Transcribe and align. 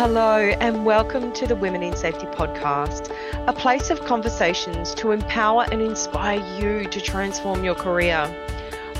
Hello, 0.00 0.38
and 0.38 0.86
welcome 0.86 1.30
to 1.34 1.46
the 1.46 1.54
Women 1.54 1.82
in 1.82 1.94
Safety 1.94 2.24
podcast, 2.24 3.14
a 3.46 3.52
place 3.52 3.90
of 3.90 4.02
conversations 4.06 4.94
to 4.94 5.10
empower 5.10 5.66
and 5.70 5.82
inspire 5.82 6.40
you 6.58 6.88
to 6.88 7.00
transform 7.02 7.64
your 7.64 7.74
career. 7.74 8.26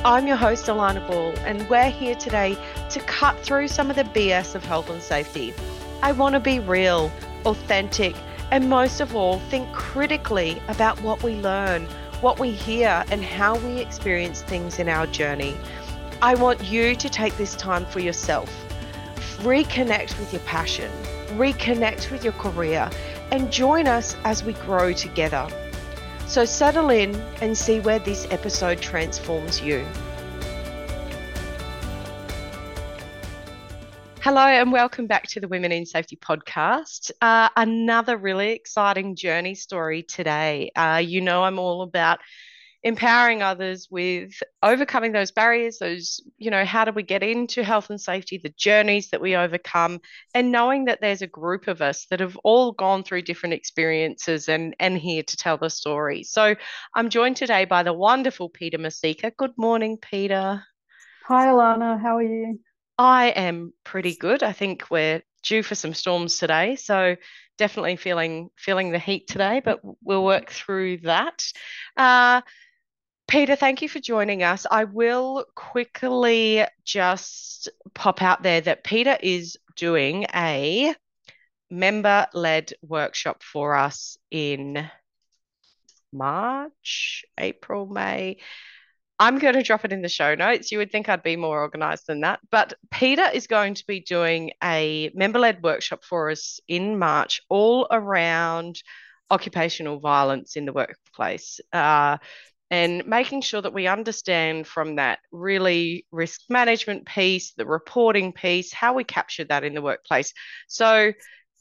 I'm 0.05 0.27
your 0.27 0.37
host, 0.37 0.67
Alana 0.67 1.07
Ball, 1.09 1.33
and 1.47 1.67
we're 1.71 1.89
here 1.89 2.15
today 2.17 2.55
to 2.91 3.01
cut 3.01 3.39
through 3.39 3.69
some 3.69 3.89
of 3.89 3.97
the 3.97 4.05
BS 4.05 4.55
of 4.55 4.63
health 4.63 4.91
and 4.91 5.01
safety. 5.01 5.55
I 6.03 6.13
want 6.13 6.35
to 6.35 6.39
be 6.39 6.59
real, 6.59 7.11
authentic, 7.47 8.15
and 8.51 8.69
most 8.69 9.01
of 9.01 9.17
all, 9.17 9.39
think 9.39 9.73
critically 9.73 10.61
about 10.69 11.01
what 11.01 11.23
we 11.23 11.37
learn, 11.37 11.87
what 12.21 12.39
we 12.39 12.51
hear, 12.51 13.07
and 13.11 13.25
how 13.25 13.57
we 13.61 13.79
experience 13.79 14.43
things 14.43 14.79
in 14.79 14.87
our 14.87 15.07
journey. 15.07 15.57
I 16.21 16.35
want 16.35 16.63
you 16.63 16.95
to 16.95 17.09
take 17.09 17.39
this 17.39 17.57
time 17.57 17.87
for 17.87 18.01
yourself 18.01 18.67
reconnect 19.41 20.19
with 20.19 20.33
your 20.33 20.43
passion, 20.43 20.91
reconnect 21.31 22.11
with 22.11 22.23
your 22.23 22.35
career, 22.35 22.91
and 23.31 23.51
join 23.51 23.87
us 23.87 24.15
as 24.25 24.45
we 24.45 24.53
grow 24.53 24.93
together. 24.93 25.49
So 26.27 26.45
settle 26.45 26.91
in 26.91 27.15
and 27.41 27.57
see 27.57 27.81
where 27.81 27.99
this 27.99 28.27
episode 28.31 28.83
transforms 28.83 29.63
you. 29.63 29.87
Hello, 34.23 34.43
and 34.43 34.71
welcome 34.71 35.07
back 35.07 35.27
to 35.29 35.41
the 35.41 35.49
Women 35.49 35.73
in 35.73 35.87
Safety 35.87 36.17
podcast. 36.17 37.11
Uh, 37.23 37.49
another 37.57 38.19
really 38.19 38.51
exciting 38.51 39.17
journey 39.17 39.55
story 39.55 40.03
today. 40.03 40.71
Uh, 40.77 41.03
you 41.03 41.23
know, 41.23 41.43
I'm 41.43 41.59
all 41.59 41.81
about 41.81 42.19
empowering 42.83 43.43
others 43.43 43.89
with 43.91 44.33
overcoming 44.63 45.13
those 45.13 45.31
barriers 45.31 45.79
those 45.79 46.21
you 46.39 46.51
know 46.51 46.65
how 46.65 46.83
do 46.85 46.93
we 46.93 47.03
get 47.03 47.23
into 47.23 47.63
health 47.63 47.91
and 47.91 48.01
safety 48.01 48.41
the 48.43 48.55
journeys 48.57 49.11
that 49.11 49.21
we 49.21 49.37
overcome 49.37 50.01
and 50.35 50.51
knowing 50.51 50.87
that 50.87 51.01
there's 51.01 51.21
a 51.21 51.27
group 51.27 51.69
of 51.69 51.83
us 51.83 52.07
that 52.07 52.21
have 52.21 52.39
all 52.43 52.73
gone 52.73 53.03
through 53.03 53.21
different 53.21 53.53
experiences 53.53 54.49
and 54.49 54.75
and 54.81 54.97
here 54.97 55.23
to 55.23 55.37
tell 55.37 55.59
the 55.59 55.69
story. 55.69 56.23
So 56.23 56.55
i'm 56.95 57.11
joined 57.11 57.37
today 57.37 57.67
by 57.67 57.83
the 57.83 57.93
wonderful 57.93 58.49
Peta 58.49 58.79
Mercieca. 58.79 59.37
Good 59.37 59.53
morning 59.59 59.99
Peta. 60.01 60.65
Hi 61.27 61.47
alana. 61.49 62.01
How 62.01 62.17
are 62.17 62.23
you? 62.23 62.61
I 62.97 63.29
am 63.29 63.75
pretty 63.85 64.15
good. 64.15 64.43
I 64.43 64.53
think 64.53 64.87
we're 64.91 65.23
due 65.43 65.63
for 65.63 65.75
some 65.75 65.95
storms 65.95 66.39
today 66.39 66.77
so 66.77 67.17
definitely 67.57 67.97
feeling 67.97 68.51
feeling 68.57 68.91
the 68.91 68.99
heat 68.99 69.27
today 69.27 69.61
but 69.65 69.81
we'll 70.03 70.25
work 70.25 70.51
through 70.51 70.99
that. 70.99 71.45
Uh, 71.97 72.41
Peta, 73.31 73.55
thank 73.55 73.81
you 73.81 73.89
for 73.89 74.01
joining 74.01 74.43
us. 74.43 74.67
I 74.69 74.83
will 74.83 75.45
quickly 75.55 76.65
just 76.85 77.69
pop 77.95 78.23
out 78.23 78.43
there 78.43 78.61
that 78.61 78.83
Peta 78.83 79.25
is 79.25 79.57
doing 79.77 80.27
a 80.35 80.93
member 81.71 82.27
led 82.35 82.73
workshop 82.83 83.45
for 83.45 83.77
us 83.77 84.19
in 84.33 84.85
March, 86.13 87.25
April, 87.39 87.87
May. 87.87 88.39
I'm 89.21 89.39
going 89.39 89.55
to 89.55 89.63
drop 89.63 89.85
it 89.85 89.93
in 89.93 90.03
the 90.03 90.09
show 90.09 90.35
notes. 90.35 90.73
You 90.73 90.79
would 90.79 90.91
think 90.91 91.09
I'd 91.09 91.23
be 91.23 91.37
more 91.37 91.61
organized 91.61 92.09
than 92.09 92.23
that. 92.23 92.41
But 92.51 92.75
Peta 92.91 93.31
is 93.33 93.47
going 93.47 93.75
to 93.75 93.87
be 93.87 94.01
doing 94.01 94.51
a 94.61 95.13
member 95.15 95.39
led 95.39 95.63
workshop 95.63 96.03
for 96.03 96.31
us 96.31 96.59
in 96.67 96.99
March, 96.99 97.43
all 97.49 97.87
around 97.93 98.83
occupational 99.31 100.01
violence 100.01 100.57
in 100.57 100.65
the 100.65 100.73
workplace. 100.73 101.61
Uh, 101.73 102.19
and 102.71 103.05
making 103.07 103.41
sure 103.43 103.61
that 103.61 103.75
we 103.75 103.87
understand 103.87 104.67
from 104.67 104.97
that 104.97 105.19
really 105.33 106.07
risk 106.13 106.43
management 106.49 107.05
piece, 107.07 107.53
the 107.55 107.67
reporting 107.67 108.33
piece, 108.33 108.73
how 108.73 108.95
we 108.95 109.05
capture 109.05 109.45
that 109.45 109.65
in 109.65 109.75
the 109.75 109.83
workplace. 109.83 110.33
So 110.69 111.13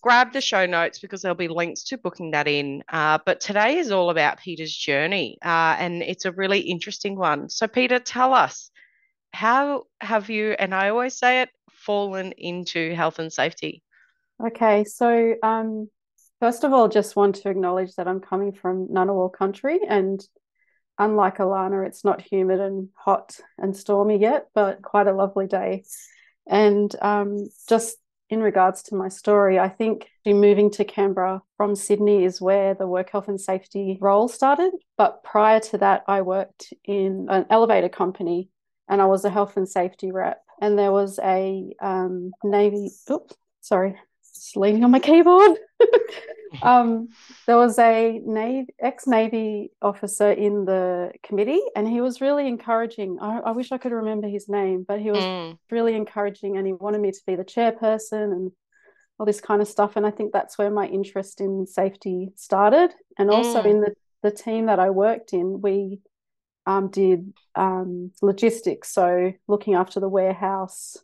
grab 0.01 0.31
the 0.33 0.41
show 0.41 0.65
notes 0.65 0.99
because 0.99 1.21
there'll 1.21 1.35
be 1.35 1.47
links 1.47 1.83
to 1.85 1.97
booking 1.97 2.31
that 2.31 2.47
in. 2.47 2.83
Uh, 2.89 3.17
but 3.25 3.39
today 3.39 3.77
is 3.77 3.91
all 3.91 4.09
about 4.09 4.39
Peta's 4.39 4.75
journey, 4.75 5.37
uh, 5.43 5.75
and 5.79 6.03
it's 6.03 6.25
a 6.25 6.31
really 6.31 6.59
interesting 6.59 7.17
one. 7.17 7.49
So, 7.49 7.67
Peta, 7.67 7.99
tell 7.99 8.33
us 8.33 8.69
how 9.33 9.83
have 10.01 10.29
you, 10.29 10.51
and 10.51 10.73
I 10.73 10.89
always 10.89 11.17
say 11.17 11.41
it, 11.41 11.49
fallen 11.71 12.33
into 12.37 12.93
health 12.93 13.19
and 13.19 13.31
safety? 13.31 13.83
Okay, 14.45 14.83
so 14.85 15.35
um, 15.43 15.89
first 16.39 16.63
of 16.63 16.71
all, 16.71 16.87
just 16.87 17.15
want 17.15 17.35
to 17.35 17.49
acknowledge 17.49 17.95
that 17.95 18.07
I'm 18.07 18.21
coming 18.21 18.53
from 18.53 18.87
Ngunnawal 18.87 19.33
country 19.33 19.79
and 19.87 20.21
unlike 20.99 21.37
Alana, 21.37 21.87
it's 21.87 22.03
not 22.03 22.21
humid 22.21 22.59
and 22.59 22.89
hot 22.93 23.39
and 23.57 23.75
stormy 23.75 24.19
yet, 24.19 24.47
but 24.53 24.81
quite 24.81 25.07
a 25.07 25.13
lovely 25.13 25.47
day. 25.47 25.83
And 26.47 26.93
um, 27.01 27.47
just 27.67 27.97
in 28.29 28.41
regards 28.41 28.83
to 28.83 28.95
my 28.95 29.07
story, 29.07 29.57
I 29.57 29.69
think 29.69 30.07
moving 30.25 30.69
to 30.71 30.85
Canberra 30.85 31.41
from 31.57 31.75
Sydney 31.75 32.23
is 32.25 32.39
where 32.39 32.75
the 32.75 32.85
work 32.85 33.09
health 33.09 33.27
and 33.27 33.41
safety 33.41 33.97
role 33.99 34.27
started. 34.27 34.71
But 34.97 35.23
prior 35.23 35.59
to 35.61 35.79
that, 35.79 36.03
I 36.07 36.21
worked 36.21 36.71
in 36.85 37.27
an 37.29 37.47
elevator 37.49 37.89
company 37.89 38.49
and 38.87 39.01
I 39.01 39.05
was 39.05 39.25
a 39.25 39.29
health 39.29 39.57
and 39.57 39.67
safety 39.67 40.11
rep. 40.11 40.41
And 40.61 40.77
there 40.77 40.91
was 40.91 41.19
a 41.23 41.73
um, 41.81 42.31
Navy, 42.43 42.91
oops, 43.09 43.35
sorry, 43.61 43.95
just 44.39 44.57
leaning 44.57 44.83
on 44.83 44.91
my 44.91 44.99
keyboard. 44.99 45.57
um, 46.61 47.09
there 47.45 47.57
was 47.57 47.77
a 47.79 48.19
Navy, 48.25 48.73
ex-Navy 48.79 49.71
officer 49.81 50.31
in 50.31 50.65
the 50.65 51.11
committee, 51.23 51.61
and 51.75 51.87
he 51.87 52.01
was 52.01 52.21
really 52.21 52.47
encouraging. 52.47 53.17
I, 53.21 53.39
I 53.39 53.51
wish 53.51 53.71
I 53.71 53.77
could 53.77 53.91
remember 53.91 54.27
his 54.27 54.49
name, 54.49 54.85
but 54.87 54.99
he 54.99 55.11
was 55.11 55.23
mm. 55.23 55.57
really 55.71 55.95
encouraging, 55.95 56.57
and 56.57 56.65
he 56.65 56.73
wanted 56.73 57.01
me 57.01 57.11
to 57.11 57.21
be 57.25 57.35
the 57.35 57.45
chairperson 57.45 58.31
and 58.31 58.51
all 59.17 59.25
this 59.25 59.41
kind 59.41 59.61
of 59.61 59.67
stuff. 59.67 59.95
And 59.95 60.05
I 60.05 60.11
think 60.11 60.31
that's 60.31 60.57
where 60.57 60.71
my 60.71 60.87
interest 60.87 61.41
in 61.41 61.67
safety 61.67 62.29
started. 62.35 62.93
And 63.17 63.29
also 63.29 63.61
mm. 63.61 63.65
in 63.65 63.81
the 63.81 63.93
the 64.21 64.31
team 64.31 64.65
that 64.65 64.79
I 64.79 64.89
worked 64.89 65.33
in, 65.33 65.61
we 65.61 65.99
um, 66.65 66.89
did 66.89 67.33
um, 67.55 68.11
logistics, 68.21 68.91
so 68.93 69.33
looking 69.47 69.75
after 69.75 69.99
the 69.99 70.09
warehouse, 70.09 70.97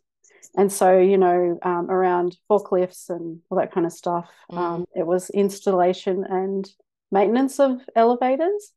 and 0.56 0.72
so 0.72 0.98
you 0.98 1.18
know 1.18 1.58
um, 1.62 1.90
around 1.90 2.36
forklifts 2.50 3.08
and 3.10 3.40
all 3.50 3.58
that 3.58 3.72
kind 3.72 3.86
of 3.86 3.92
stuff 3.92 4.30
mm. 4.50 4.58
um, 4.58 4.84
it 4.94 5.06
was 5.06 5.30
installation 5.30 6.24
and 6.24 6.68
maintenance 7.10 7.60
of 7.60 7.80
elevators 7.94 8.72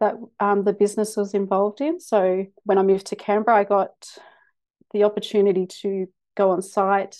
that 0.00 0.14
um, 0.40 0.64
the 0.64 0.72
business 0.72 1.16
was 1.16 1.34
involved 1.34 1.80
in 1.80 2.00
so 2.00 2.46
when 2.64 2.78
i 2.78 2.82
moved 2.82 3.06
to 3.06 3.16
canberra 3.16 3.58
i 3.58 3.64
got 3.64 3.92
the 4.92 5.04
opportunity 5.04 5.66
to 5.66 6.06
go 6.36 6.50
on 6.50 6.62
site 6.62 7.18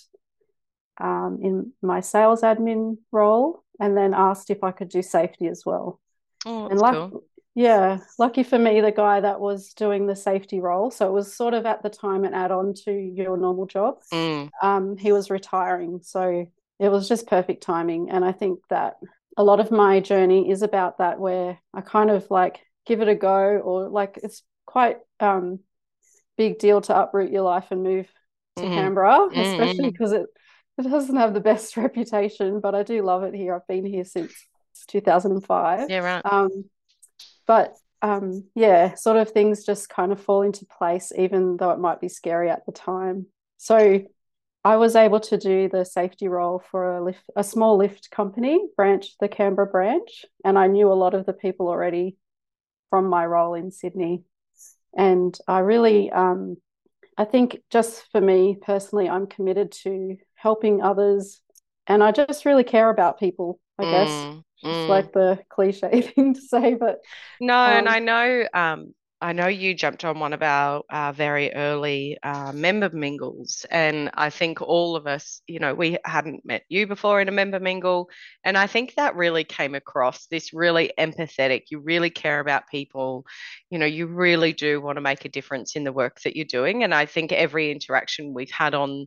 um, 0.98 1.38
in 1.42 1.72
my 1.82 2.00
sales 2.00 2.42
admin 2.42 2.96
role 3.12 3.62
and 3.80 3.96
then 3.96 4.14
asked 4.14 4.50
if 4.50 4.62
i 4.64 4.70
could 4.70 4.88
do 4.88 5.02
safety 5.02 5.46
as 5.46 5.64
well 5.66 6.00
oh, 6.44 6.68
and 6.68 6.78
like, 6.78 6.94
cool. 6.94 7.24
Yeah, 7.56 8.00
lucky 8.18 8.42
for 8.42 8.58
me, 8.58 8.82
the 8.82 8.92
guy 8.92 9.18
that 9.20 9.40
was 9.40 9.72
doing 9.72 10.06
the 10.06 10.14
safety 10.14 10.60
role, 10.60 10.90
so 10.90 11.08
it 11.08 11.12
was 11.12 11.34
sort 11.34 11.54
of 11.54 11.64
at 11.64 11.82
the 11.82 11.88
time 11.88 12.24
an 12.24 12.34
add-on 12.34 12.74
to 12.84 12.92
your 12.92 13.38
normal 13.38 13.64
job. 13.64 13.96
Mm. 14.12 14.50
Um, 14.62 14.98
he 14.98 15.10
was 15.10 15.30
retiring, 15.30 16.00
so 16.02 16.46
it 16.78 16.88
was 16.90 17.08
just 17.08 17.26
perfect 17.26 17.62
timing. 17.62 18.10
And 18.10 18.26
I 18.26 18.32
think 18.32 18.58
that 18.68 18.98
a 19.38 19.42
lot 19.42 19.58
of 19.58 19.70
my 19.70 20.00
journey 20.00 20.50
is 20.50 20.60
about 20.60 20.98
that, 20.98 21.18
where 21.18 21.58
I 21.72 21.80
kind 21.80 22.10
of 22.10 22.30
like 22.30 22.60
give 22.84 23.00
it 23.00 23.08
a 23.08 23.14
go, 23.14 23.58
or 23.58 23.88
like 23.88 24.18
it's 24.22 24.42
quite 24.66 24.98
um 25.20 25.60
big 26.36 26.58
deal 26.58 26.82
to 26.82 27.00
uproot 27.00 27.32
your 27.32 27.40
life 27.40 27.68
and 27.70 27.82
move 27.82 28.06
to 28.56 28.64
mm. 28.64 28.74
Canberra, 28.74 29.28
especially 29.34 29.92
because 29.92 30.12
mm. 30.12 30.24
it 30.24 30.26
it 30.76 30.90
doesn't 30.90 31.16
have 31.16 31.32
the 31.32 31.40
best 31.40 31.74
reputation, 31.78 32.60
but 32.60 32.74
I 32.74 32.82
do 32.82 33.02
love 33.02 33.22
it 33.22 33.34
here. 33.34 33.54
I've 33.54 33.66
been 33.66 33.86
here 33.86 34.04
since 34.04 34.34
2005. 34.88 35.88
Yeah, 35.88 35.98
right. 36.00 36.22
Um, 36.22 36.66
but 37.46 37.76
um, 38.02 38.44
yeah, 38.54 38.94
sort 38.94 39.16
of 39.16 39.30
things 39.30 39.64
just 39.64 39.88
kind 39.88 40.12
of 40.12 40.20
fall 40.20 40.42
into 40.42 40.66
place, 40.66 41.12
even 41.16 41.56
though 41.56 41.70
it 41.70 41.78
might 41.78 42.00
be 42.00 42.08
scary 42.08 42.50
at 42.50 42.66
the 42.66 42.72
time. 42.72 43.26
So 43.56 44.02
I 44.64 44.76
was 44.76 44.96
able 44.96 45.20
to 45.20 45.38
do 45.38 45.68
the 45.68 45.84
safety 45.84 46.28
role 46.28 46.62
for 46.70 46.96
a 46.96 47.04
lift, 47.04 47.22
a 47.36 47.44
small 47.44 47.76
lift 47.76 48.10
company 48.10 48.60
branch, 48.76 49.16
the 49.20 49.28
Canberra 49.28 49.66
branch, 49.66 50.24
and 50.44 50.58
I 50.58 50.66
knew 50.66 50.90
a 50.90 50.94
lot 50.94 51.14
of 51.14 51.24
the 51.24 51.32
people 51.32 51.68
already 51.68 52.16
from 52.90 53.06
my 53.06 53.24
role 53.24 53.54
in 53.54 53.70
Sydney. 53.70 54.24
And 54.96 55.36
I 55.46 55.60
really, 55.60 56.10
um, 56.10 56.56
I 57.16 57.24
think 57.24 57.60
just 57.70 58.10
for 58.12 58.20
me 58.20 58.56
personally, 58.60 59.08
I'm 59.08 59.26
committed 59.26 59.72
to 59.84 60.16
helping 60.34 60.82
others, 60.82 61.40
and 61.86 62.02
I 62.02 62.12
just 62.12 62.44
really 62.44 62.64
care 62.64 62.90
about 62.90 63.20
people. 63.20 63.60
I 63.78 63.84
mm. 63.84 63.90
guess 63.90 64.42
it's 64.62 64.76
mm. 64.76 64.88
like 64.88 65.12
the 65.12 65.38
cliche 65.48 66.00
thing 66.14 66.34
to 66.34 66.40
say, 66.40 66.74
but 66.74 66.98
no, 67.40 67.56
um, 67.56 67.72
and 67.72 67.88
I 67.88 67.98
know 67.98 68.46
um 68.54 68.94
I 69.20 69.32
know 69.32 69.46
you 69.46 69.72
jumped 69.72 70.04
on 70.04 70.18
one 70.18 70.34
of 70.34 70.42
our 70.42 70.82
uh, 70.90 71.10
very 71.10 71.52
early 71.54 72.18
uh, 72.22 72.52
member 72.52 72.90
mingles, 72.90 73.64
and 73.70 74.10
I 74.12 74.28
think 74.28 74.60
all 74.60 74.94
of 74.94 75.06
us, 75.06 75.40
you 75.46 75.58
know, 75.58 75.74
we 75.74 75.96
hadn't 76.04 76.44
met 76.44 76.64
you 76.68 76.86
before 76.86 77.22
in 77.22 77.28
a 77.28 77.32
member 77.32 77.58
mingle, 77.58 78.10
and 78.44 78.58
I 78.58 78.66
think 78.66 78.94
that 78.94 79.16
really 79.16 79.42
came 79.42 79.74
across. 79.74 80.26
This 80.26 80.52
really 80.52 80.92
empathetic. 80.98 81.62
You 81.70 81.80
really 81.80 82.10
care 82.10 82.40
about 82.40 82.68
people. 82.70 83.24
You 83.70 83.78
know, 83.78 83.86
you 83.86 84.06
really 84.06 84.52
do 84.52 84.82
want 84.82 84.96
to 84.96 85.02
make 85.02 85.24
a 85.24 85.30
difference 85.30 85.76
in 85.76 85.84
the 85.84 85.94
work 85.94 86.20
that 86.24 86.36
you're 86.36 86.44
doing, 86.44 86.84
and 86.84 86.94
I 86.94 87.06
think 87.06 87.32
every 87.32 87.70
interaction 87.70 88.34
we've 88.34 88.50
had 88.50 88.74
on 88.74 89.06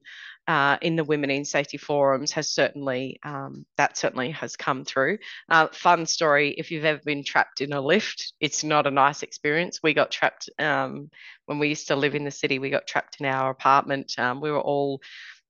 uh, 0.49 0.79
in 0.81 0.95
the 0.95 1.03
women 1.03 1.29
in 1.29 1.45
safety 1.45 1.77
forums 1.77 2.31
has 2.31 2.49
certainly 2.49 3.19
um, 3.21 3.67
that 3.77 3.95
certainly 3.95 4.31
has 4.31 4.55
come 4.55 4.83
through. 4.83 5.19
Uh, 5.47 5.67
fun 5.67 6.07
story: 6.07 6.55
if 6.57 6.71
you've 6.71 6.85
ever 6.85 6.99
been 7.05 7.23
trapped 7.23 7.61
in 7.61 7.71
a 7.71 7.79
lift, 7.79 8.33
it's 8.39 8.63
not 8.63 8.87
a 8.87 8.91
nice 8.91 9.21
experience. 9.21 9.79
We 9.83 9.93
got 9.93 10.09
trapped 10.09 10.49
um, 10.57 11.11
when 11.45 11.59
we 11.59 11.67
used 11.67 11.89
to 11.89 11.95
live 11.95 12.15
in 12.15 12.23
the 12.23 12.31
city. 12.31 12.57
We 12.57 12.71
got 12.71 12.87
trapped 12.87 13.17
in 13.19 13.27
our 13.27 13.51
apartment. 13.51 14.13
Um, 14.17 14.41
we 14.41 14.49
were 14.49 14.59
all 14.59 15.01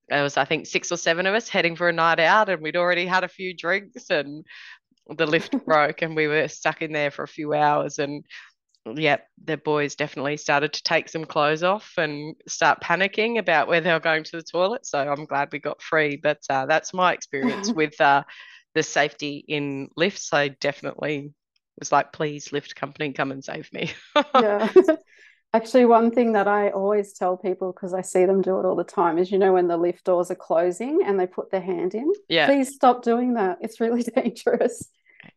there 0.10 0.22
was 0.22 0.36
I 0.36 0.44
think 0.44 0.68
six 0.68 0.92
or 0.92 0.98
seven 0.98 1.26
of 1.26 1.34
us 1.34 1.48
heading 1.48 1.78
for 1.78 1.88
a 1.88 1.94
night 1.94 2.20
out, 2.20 2.50
and 2.50 2.62
we'd 2.62 2.76
already 2.76 3.06
had 3.06 3.24
a 3.24 3.30
few 3.30 3.56
drinks, 3.56 4.10
and 4.10 4.46
the 5.16 5.26
lift 5.26 5.56
broke, 5.66 6.02
and 6.02 6.14
we 6.14 6.28
were 6.28 6.50
stuck 6.50 6.82
in 6.82 6.92
there 6.92 7.12
for 7.12 7.24
a 7.24 7.28
few 7.28 7.54
hours, 7.54 8.00
and 8.00 8.26
yeah, 8.98 9.18
the 9.44 9.58
boys 9.58 9.96
definitely 9.96 10.38
started 10.38 10.74
to 10.74 10.84
take 10.84 11.10
some 11.10 11.26
clothes 11.26 11.64
off 11.64 11.94
and 11.98 12.36
start 12.48 12.82
panicking 12.82 13.40
about 13.40 13.68
where 13.68 13.82
they 13.82 13.92
were 13.92 14.00
going 14.00 14.24
to 14.24 14.38
the 14.38 14.44
toilet. 14.44 14.86
So 14.86 15.00
I'm 15.00 15.26
glad 15.26 15.50
we 15.52 15.60
got 15.60 15.82
free. 15.82 16.16
But 16.16 16.40
uh, 16.50 16.66
that's 16.66 16.94
my 16.94 17.14
experience 17.14 17.72
with 17.74 18.00
uh, 18.02 18.24
the 18.74 18.84
safety 18.84 19.44
in 19.48 19.90
lifts. 19.96 20.34
I 20.34 20.50
definitely 20.50 21.34
was 21.80 21.92
like, 21.92 22.14
please, 22.14 22.52
lift 22.52 22.76
company, 22.76 23.14
come 23.14 23.32
and 23.32 23.44
save 23.44 23.72
me. 23.74 23.92
yeah. 24.36 24.72
Actually, 25.54 25.86
one 25.86 26.12
thing 26.12 26.34
that 26.34 26.48
I 26.48 26.70
always 26.70 27.14
tell 27.14 27.36
people 27.36 27.72
because 27.74 27.92
I 27.92 28.02
see 28.02 28.26
them 28.26 28.44
do 28.44 28.60
it 28.60 28.66
all 28.66 28.76
the 28.76 28.84
time 28.84 29.18
is 29.18 29.32
you 29.32 29.40
know, 29.40 29.54
when 29.54 29.68
the 29.68 29.78
lift 29.78 30.04
doors 30.04 30.30
are 30.30 30.36
closing 30.36 31.02
and 31.04 31.20
they 31.20 31.26
put 31.26 31.50
their 31.50 31.62
hand 31.62 31.96
in, 31.96 32.12
yeah. 32.28 32.46
please 32.46 32.76
stop 32.76 33.04
doing 33.04 33.34
that. 33.34 33.58
It's 33.62 33.80
really 33.80 34.04
dangerous. 34.16 34.90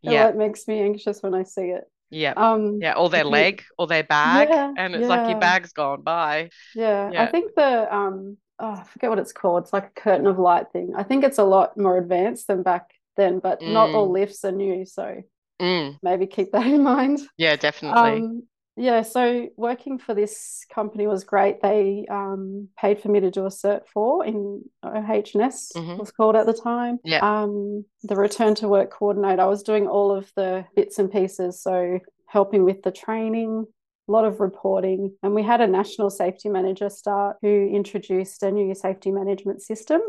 Yeah. 0.02 0.28
It 0.28 0.36
makes 0.36 0.68
me 0.68 0.80
anxious 0.80 1.22
when 1.22 1.34
I 1.34 1.44
see 1.44 1.68
it. 1.68 1.84
Yeah. 2.12 2.34
Um, 2.36 2.78
yeah, 2.80 2.92
or 2.92 3.08
their 3.08 3.24
leg 3.24 3.64
or 3.78 3.86
their 3.86 4.04
bag. 4.04 4.48
Yeah, 4.50 4.72
and 4.76 4.94
it's 4.94 5.02
yeah. 5.02 5.08
like 5.08 5.30
your 5.30 5.40
bag's 5.40 5.72
gone. 5.72 6.02
Bye. 6.02 6.50
Yeah. 6.74 7.10
yeah. 7.10 7.22
I 7.22 7.26
think 7.26 7.54
the 7.56 7.94
um 7.94 8.36
oh, 8.58 8.72
I 8.72 8.84
forget 8.84 9.10
what 9.10 9.18
it's 9.18 9.32
called. 9.32 9.64
It's 9.64 9.72
like 9.72 9.86
a 9.86 10.00
curtain 10.00 10.26
of 10.26 10.38
light 10.38 10.66
thing. 10.72 10.92
I 10.96 11.02
think 11.02 11.24
it's 11.24 11.38
a 11.38 11.44
lot 11.44 11.76
more 11.76 11.96
advanced 11.96 12.46
than 12.46 12.62
back 12.62 12.90
then, 13.16 13.38
but 13.38 13.60
mm. 13.60 13.72
not 13.72 13.90
all 13.90 14.08
mm. 14.08 14.12
lifts 14.12 14.44
are 14.44 14.52
new. 14.52 14.84
So 14.84 15.22
mm. 15.60 15.98
maybe 16.02 16.26
keep 16.26 16.52
that 16.52 16.66
in 16.74 16.82
mind. 16.82 17.20
Yeah, 17.38 17.56
definitely. 17.56 18.20
Um, 18.20 18.42
yeah, 18.76 19.02
so 19.02 19.48
working 19.56 19.98
for 19.98 20.14
this 20.14 20.64
company 20.72 21.06
was 21.06 21.24
great. 21.24 21.60
They 21.60 22.06
um, 22.10 22.68
paid 22.78 23.00
for 23.00 23.08
me 23.08 23.20
to 23.20 23.30
do 23.30 23.44
a 23.44 23.50
cert 23.50 23.82
four 23.92 24.24
in 24.24 24.62
OHS 24.82 25.72
mm-hmm. 25.76 25.98
was 25.98 26.10
called 26.10 26.36
at 26.36 26.46
the 26.46 26.54
time. 26.54 26.98
Yeah. 27.04 27.18
Um, 27.20 27.84
the 28.02 28.16
return 28.16 28.54
to 28.56 28.68
work 28.68 28.90
coordinator. 28.90 29.42
I 29.42 29.46
was 29.46 29.62
doing 29.62 29.86
all 29.86 30.10
of 30.10 30.30
the 30.36 30.64
bits 30.74 30.98
and 30.98 31.12
pieces, 31.12 31.62
so 31.62 31.98
helping 32.28 32.64
with 32.64 32.82
the 32.82 32.90
training, 32.90 33.66
a 34.08 34.12
lot 34.12 34.24
of 34.24 34.40
reporting, 34.40 35.14
and 35.22 35.34
we 35.34 35.42
had 35.42 35.60
a 35.60 35.66
national 35.66 36.08
safety 36.08 36.48
manager 36.48 36.88
start 36.88 37.36
who 37.42 37.70
introduced 37.74 38.42
a 38.42 38.50
new 38.50 38.74
safety 38.74 39.10
management 39.10 39.60
system 39.60 40.00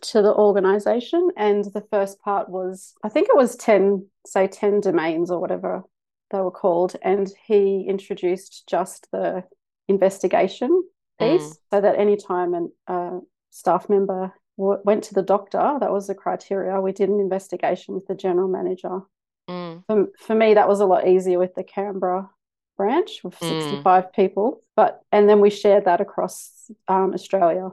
to 0.00 0.22
the 0.22 0.34
organization 0.34 1.30
and 1.36 1.64
the 1.72 1.84
first 1.88 2.20
part 2.20 2.48
was 2.48 2.94
i 3.04 3.08
think 3.08 3.28
it 3.28 3.36
was 3.36 3.54
10 3.54 4.04
say 4.26 4.48
10 4.48 4.80
domains 4.80 5.30
or 5.30 5.40
whatever 5.40 5.84
they 6.30 6.40
were 6.40 6.50
called, 6.50 6.96
and 7.02 7.32
he 7.46 7.86
introduced 7.88 8.64
just 8.68 9.08
the 9.12 9.44
investigation 9.88 10.84
piece 11.18 11.42
mm. 11.42 11.56
so 11.72 11.80
that 11.80 11.98
anytime 11.98 12.54
a 12.54 12.92
uh, 12.92 13.20
staff 13.50 13.88
member 13.88 14.32
w- 14.58 14.80
went 14.84 15.04
to 15.04 15.14
the 15.14 15.22
doctor, 15.22 15.76
that 15.80 15.92
was 15.92 16.06
the 16.06 16.14
criteria. 16.14 16.80
We 16.80 16.92
did 16.92 17.08
an 17.08 17.20
investigation 17.20 17.94
with 17.94 18.06
the 18.06 18.14
general 18.14 18.48
manager. 18.48 19.00
Mm. 19.48 19.84
For, 19.86 20.06
for 20.18 20.34
me, 20.34 20.54
that 20.54 20.68
was 20.68 20.80
a 20.80 20.86
lot 20.86 21.06
easier 21.06 21.38
with 21.38 21.54
the 21.54 21.64
Canberra 21.64 22.30
branch 22.76 23.20
with 23.22 23.38
mm. 23.38 23.62
65 23.62 24.12
people, 24.12 24.62
but 24.74 25.00
and 25.12 25.28
then 25.28 25.40
we 25.40 25.50
shared 25.50 25.84
that 25.84 26.00
across 26.00 26.70
um, 26.88 27.12
Australia. 27.14 27.70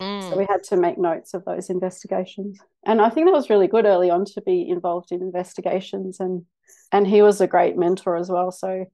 Mm. 0.00 0.30
So 0.30 0.36
we 0.36 0.46
had 0.48 0.62
to 0.64 0.76
make 0.76 0.98
notes 0.98 1.32
of 1.34 1.44
those 1.44 1.70
investigations. 1.70 2.58
And 2.84 3.00
I 3.00 3.08
think 3.08 3.26
that 3.26 3.32
was 3.32 3.50
really 3.50 3.66
good 3.66 3.86
early 3.86 4.10
on 4.10 4.26
to 4.26 4.42
be 4.42 4.68
involved 4.68 5.10
in 5.10 5.22
investigations 5.22 6.20
and 6.20 6.44
and 6.92 7.06
he 7.06 7.22
was 7.22 7.40
a 7.40 7.46
great 7.46 7.76
mentor 7.76 8.16
as 8.16 8.30
well. 8.30 8.50
So 8.50 8.86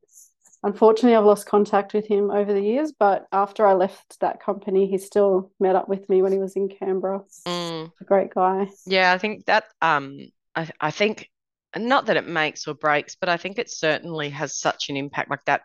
unfortunately 0.63 1.17
I've 1.17 1.25
lost 1.25 1.47
contact 1.47 1.95
with 1.95 2.07
him 2.07 2.31
over 2.31 2.53
the 2.53 2.63
years, 2.63 2.93
but 2.99 3.27
after 3.33 3.67
I 3.67 3.75
left 3.75 4.21
that 4.21 4.43
company, 4.43 4.87
he 4.87 4.99
still 4.99 5.51
met 5.59 5.77
up 5.77 5.89
with 5.89 6.09
me 6.09 6.23
when 6.23 6.33
he 6.33 6.39
was 6.39 6.57
in 6.57 6.69
Canberra. 6.69 7.23
Mm. 7.47 7.91
A 8.01 8.05
great 8.05 8.35
guy. 8.35 8.69
Yeah, 8.87 9.13
I 9.13 9.19
think 9.19 9.47
that 9.47 9.65
um 9.81 10.19
I 10.55 10.69
I 10.81 10.91
think 10.91 11.29
not 11.77 12.07
that 12.07 12.17
it 12.17 12.27
makes 12.27 12.69
or 12.69 12.75
breaks, 12.75 13.17
but 13.17 13.29
I 13.29 13.37
think 13.37 13.59
it 13.59 13.71
certainly 13.71 14.31
has 14.31 14.57
such 14.57 14.91
an 14.91 14.97
impact 14.97 15.31
like 15.31 15.45
that 15.47 15.63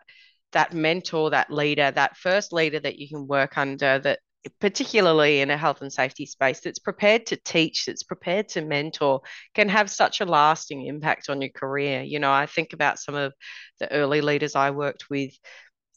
that 0.52 0.72
mentor, 0.72 1.30
that 1.30 1.50
leader, 1.50 1.90
that 1.90 2.16
first 2.16 2.52
leader 2.52 2.80
that 2.80 2.98
you 2.98 3.08
can 3.08 3.26
work 3.26 3.58
under 3.58 3.98
that 3.98 4.20
particularly 4.60 5.40
in 5.40 5.50
a 5.50 5.56
health 5.56 5.82
and 5.82 5.92
safety 5.92 6.26
space 6.26 6.60
that's 6.60 6.78
prepared 6.78 7.26
to 7.26 7.36
teach 7.36 7.86
that's 7.86 8.02
prepared 8.02 8.48
to 8.48 8.62
mentor 8.62 9.20
can 9.54 9.68
have 9.68 9.90
such 9.90 10.20
a 10.20 10.24
lasting 10.24 10.86
impact 10.86 11.28
on 11.28 11.42
your 11.42 11.50
career. 11.50 12.02
You 12.02 12.18
know 12.18 12.32
i 12.32 12.46
think 12.46 12.72
about 12.72 12.98
some 12.98 13.14
of 13.14 13.32
the 13.80 13.90
early 13.92 14.20
leaders 14.20 14.54
i 14.54 14.70
worked 14.70 15.10
with 15.10 15.32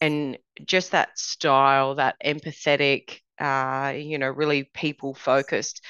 and 0.02 0.38
just 0.66 0.92
that 0.92 1.18
style 1.18 1.96
that 1.96 2.16
empathetic 2.26 3.20
uh, 3.40 3.94
you 3.96 4.18
know 4.18 4.30
really 4.30 4.70
people 4.74 5.14
focused 5.14 5.84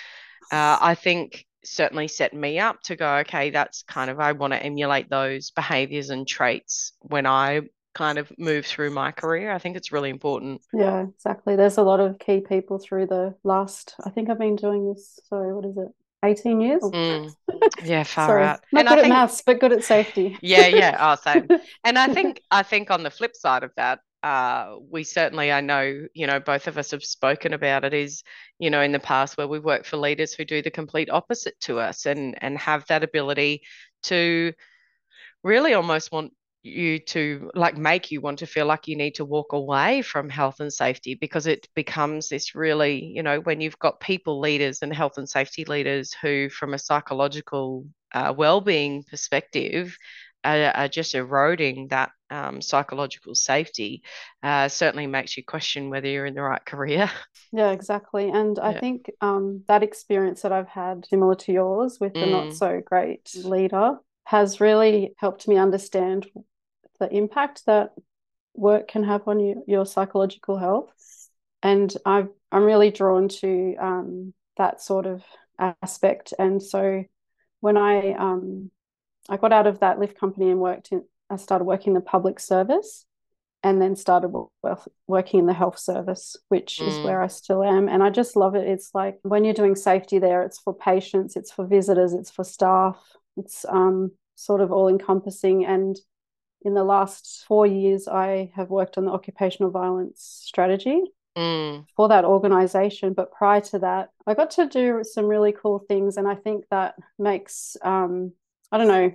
uh, 0.51 0.77
i 0.80 0.95
think 0.95 1.45
certainly 1.63 2.07
set 2.07 2.33
me 2.33 2.59
up 2.59 2.81
to 2.81 2.95
go 2.95 3.18
okay 3.18 3.50
that's 3.50 3.83
kind 3.83 4.09
of 4.09 4.19
i 4.19 4.31
want 4.31 4.51
to 4.53 4.63
emulate 4.63 5.09
those 5.09 5.51
behaviors 5.51 6.09
and 6.09 6.27
traits 6.27 6.94
when 7.01 7.25
i 7.25 7.62
kind 7.93 8.17
of 8.17 8.31
move 8.38 8.65
through 8.65 8.91
my 8.91 9.11
career. 9.11 9.51
I 9.51 9.57
think 9.59 9.75
it's 9.75 9.91
really 9.91 10.09
important. 10.09 10.61
Yeah, 10.73 11.03
exactly. 11.03 11.55
There's 11.55 11.77
a 11.77 11.83
lot 11.83 11.99
of 11.99 12.19
key 12.19 12.41
people 12.41 12.79
through 12.79 13.07
the 13.07 13.35
last, 13.43 13.95
I 14.03 14.09
think 14.09 14.29
I've 14.29 14.39
been 14.39 14.55
doing 14.55 14.93
this, 14.93 15.19
sorry, 15.27 15.53
what 15.53 15.65
is 15.65 15.77
it? 15.77 15.89
18 16.23 16.61
years. 16.61 16.81
Mm. 16.81 17.31
Yeah, 17.83 18.03
far 18.03 18.27
Sorry. 18.27 18.43
out. 18.43 18.59
Not 18.71 18.81
and 18.81 18.89
good 18.89 18.93
I 18.95 18.97
at 18.99 19.01
think, 19.03 19.13
maths, 19.13 19.43
but 19.45 19.59
good 19.59 19.71
at 19.71 19.83
safety. 19.83 20.38
Yeah, 20.41 20.67
yeah. 20.67 20.97
Oh, 20.99 21.15
same. 21.15 21.47
and 21.83 21.97
I 21.97 22.13
think 22.13 22.41
I 22.51 22.63
think 22.63 22.91
on 22.91 23.03
the 23.03 23.09
flip 23.09 23.35
side 23.35 23.63
of 23.63 23.71
that, 23.75 23.99
uh, 24.23 24.75
we 24.89 25.03
certainly 25.03 25.51
I 25.51 25.61
know, 25.61 26.07
you 26.13 26.27
know, 26.27 26.39
both 26.39 26.67
of 26.67 26.77
us 26.77 26.91
have 26.91 27.03
spoken 27.03 27.53
about 27.53 27.83
it 27.83 27.93
is, 27.93 28.23
you 28.59 28.69
know, 28.69 28.81
in 28.81 28.91
the 28.91 28.99
past 28.99 29.38
where 29.38 29.47
we've 29.47 29.63
worked 29.63 29.88
for 29.88 29.97
leaders 29.97 30.33
who 30.33 30.45
do 30.45 30.61
the 30.61 30.71
complete 30.71 31.09
opposite 31.09 31.59
to 31.61 31.79
us 31.79 32.05
and 32.05 32.35
and 32.41 32.57
have 32.57 32.85
that 32.88 33.03
ability 33.03 33.63
to 34.03 34.53
really 35.43 35.73
almost 35.73 36.11
want 36.11 36.33
you 36.63 36.99
to 36.99 37.49
like 37.55 37.77
make 37.77 38.11
you 38.11 38.21
want 38.21 38.39
to 38.39 38.45
feel 38.45 38.65
like 38.65 38.87
you 38.87 38.95
need 38.95 39.15
to 39.15 39.25
walk 39.25 39.53
away 39.53 40.01
from 40.01 40.29
health 40.29 40.59
and 40.59 40.71
safety 40.71 41.15
because 41.15 41.47
it 41.47 41.67
becomes 41.75 42.29
this 42.29 42.53
really 42.53 43.03
you 43.03 43.23
know 43.23 43.39
when 43.39 43.61
you've 43.61 43.79
got 43.79 44.00
people 44.00 44.39
leaders 44.39 44.79
and 44.81 44.93
health 44.93 45.17
and 45.17 45.27
safety 45.27 45.65
leaders 45.65 46.13
who 46.21 46.50
from 46.50 46.74
a 46.74 46.79
psychological 46.79 47.86
uh, 48.13 48.33
well-being 48.36 49.03
perspective 49.09 49.97
are, 50.43 50.71
are, 50.75 50.88
just 50.88 51.13
eroding 51.15 51.88
that 51.89 52.12
um, 52.31 52.62
psychological 52.62 53.36
safety 53.36 54.01
uh, 54.41 54.67
certainly 54.67 55.05
makes 55.07 55.38
you 55.38 55.43
question 55.43 55.89
whether 55.89 56.07
you're 56.07 56.25
in 56.25 56.36
the 56.36 56.41
right 56.41 56.65
career 56.65 57.09
yeah 57.51 57.71
exactly 57.71 58.29
and 58.29 58.57
yeah. 58.57 58.69
i 58.69 58.79
think 58.79 59.09
um, 59.21 59.63
that 59.67 59.81
experience 59.81 60.43
that 60.43 60.51
i've 60.51 60.67
had 60.67 61.05
similar 61.07 61.36
to 61.36 61.51
yours 61.51 61.97
with 62.00 62.13
the 62.13 62.19
mm. 62.19 62.31
not 62.31 62.53
so 62.53 62.81
great 62.86 63.31
leader 63.43 63.97
has 64.25 64.62
really 64.62 65.13
helped 65.17 65.47
me 65.47 65.57
understand 65.57 66.27
the 67.01 67.13
impact 67.13 67.65
that 67.65 67.93
work 68.53 68.88
can 68.88 69.03
have 69.03 69.27
on 69.27 69.39
you, 69.39 69.63
your 69.67 69.86
psychological 69.86 70.58
health. 70.58 70.93
And 71.63 71.93
i 72.05 72.25
am 72.51 72.63
really 72.63 72.91
drawn 72.91 73.27
to 73.27 73.75
um, 73.79 74.34
that 74.58 74.81
sort 74.81 75.05
of 75.05 75.24
aspect. 75.60 76.34
And 76.38 76.62
so 76.62 77.03
when 77.60 77.75
I 77.75 78.13
um, 78.13 78.72
I 79.29 79.38
got 79.38 79.51
out 79.51 79.67
of 79.67 79.79
that 79.79 80.00
lift 80.00 80.20
company 80.20 80.50
and 80.50 80.60
worked 80.60 80.91
in, 80.91 81.03
I 81.29 81.38
started 81.38 81.65
working 81.65 81.91
in 81.91 81.96
the 81.96 82.01
public 82.01 82.39
service 82.39 83.05
and 83.63 83.81
then 83.81 83.96
started 83.96 84.31
working 85.08 85.39
in 85.39 85.46
the 85.46 85.53
health 85.53 85.77
service, 85.77 86.36
which 86.50 86.79
mm. 86.81 86.88
is 86.88 87.05
where 87.05 87.22
I 87.22 87.27
still 87.27 87.63
am. 87.63 87.88
And 87.88 88.01
I 88.01 88.10
just 88.10 88.36
love 88.36 88.55
it. 88.55 88.67
It's 88.67 88.89
like 88.93 89.20
when 89.22 89.43
you're 89.43 89.53
doing 89.53 89.75
safety 89.75 90.17
there, 90.20 90.43
it's 90.43 90.60
for 90.60 90.74
patients, 90.74 91.36
it's 91.36 91.51
for 91.51 91.65
visitors, 91.65 92.13
it's 92.13 92.31
for 92.31 92.43
staff, 92.43 92.98
it's 93.38 93.65
um, 93.70 94.12
sort 94.36 94.62
of 94.62 94.72
all 94.72 94.88
encompassing. 94.88 95.63
And 95.65 95.96
in 96.63 96.74
the 96.74 96.84
last 96.84 97.44
four 97.48 97.65
years, 97.65 98.08
I 98.08 98.51
have 98.56 98.70
worked 98.70 98.98
on 98.98 99.06
the 99.06 99.12
occupational 99.12 99.72
violence 99.72 100.22
strategy 100.46 101.01
mm. 101.38 101.86
for 101.96 102.10
that 102.10 102.25
organization. 102.25 103.13
But 103.13 103.32
prior 103.32 103.62
to 103.62 103.80
that, 103.80 104.10
I 104.27 104.34
got 104.34 104.51
to 104.51 104.68
do 104.68 105.03
some 105.03 105.25
really 105.25 105.53
cool 105.53 105.80
things. 105.80 106.18
And 106.18 106.27
I 106.27 106.36
think 106.36 106.65
that 106.70 106.96
makes, 107.18 107.77
um, 107.82 108.34
I 108.72 108.77
don't 108.77 108.88
know, 108.88 109.12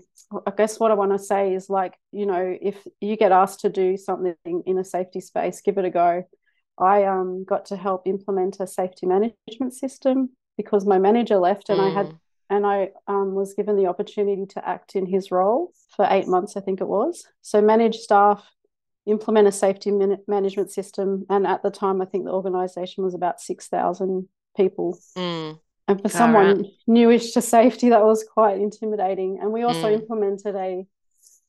I 0.47 0.51
guess 0.57 0.81
what 0.81 0.91
I 0.91 0.95
want 0.95 1.13
to 1.13 1.19
say 1.19 1.55
is 1.55 1.71
like, 1.71 1.95
you 2.13 2.27
know, 2.27 2.57
if 2.61 2.87
you 3.01 3.17
get 3.17 3.33
asked 3.33 3.61
to 3.61 3.69
do 3.69 3.97
something 3.97 4.37
in 4.45 4.79
a 4.79 4.85
safety 4.85 5.21
space, 5.21 5.61
give 5.61 5.79
it 5.79 5.85
a 5.85 5.91
go. 5.91 6.25
I 6.79 7.05
um, 7.05 7.45
got 7.45 7.67
to 7.67 7.77
help 7.77 8.07
implement 8.07 8.61
a 8.61 8.67
safety 8.67 9.07
management 9.07 9.73
system 9.73 10.31
because 10.57 10.85
my 10.85 10.99
manager 10.99 11.39
left 11.39 11.69
and 11.69 11.79
mm. 11.79 11.91
I 11.91 11.95
had 11.95 12.07
mm 12.07 12.19
and 12.49 12.67
I 12.67 12.91
um, 13.07 13.35
was 13.35 13.55
given 13.55 13.77
the 13.77 13.87
opportunity 13.87 14.47
to 14.47 14.69
act 14.69 14.97
in 14.97 15.07
his 15.07 15.31
role 15.31 15.73
for 15.95 16.07
eight 16.11 16.29
months, 16.29 16.57
I 16.57 16.61
think 16.61 16.81
it 16.81 16.89
was. 16.89 17.27
So 17.43 17.61
manage 17.61 17.97
staff, 17.97 18.49
implement 19.07 19.49
a 19.49 19.53
safety 19.53 19.91
man- 19.91 20.23
management 20.27 20.71
system, 20.71 21.27
and 21.29 21.47
at 21.47 21.63
the 21.63 21.71
time, 21.71 22.01
I 22.01 22.05
think 22.05 22.25
the 22.25 22.33
organisation 22.33 23.05
was 23.05 23.15
about 23.15 23.41
six 23.41 23.69
thousand 23.69 24.29
people. 24.57 24.99
Mm. 25.17 25.59
And 25.89 26.03
for 26.03 26.09
someone 26.09 26.63
right. 26.63 26.67
newish 26.89 27.33
to 27.33 27.41
safety, 27.41 27.91
that 27.91 28.05
was 28.05 28.25
quite 28.25 28.61
intimidating. 28.61 29.39
And 29.41 29.53
we 29.53 29.63
also 29.63 29.89
mm. 29.89 29.95
implemented 29.95 30.57
a 30.57 30.85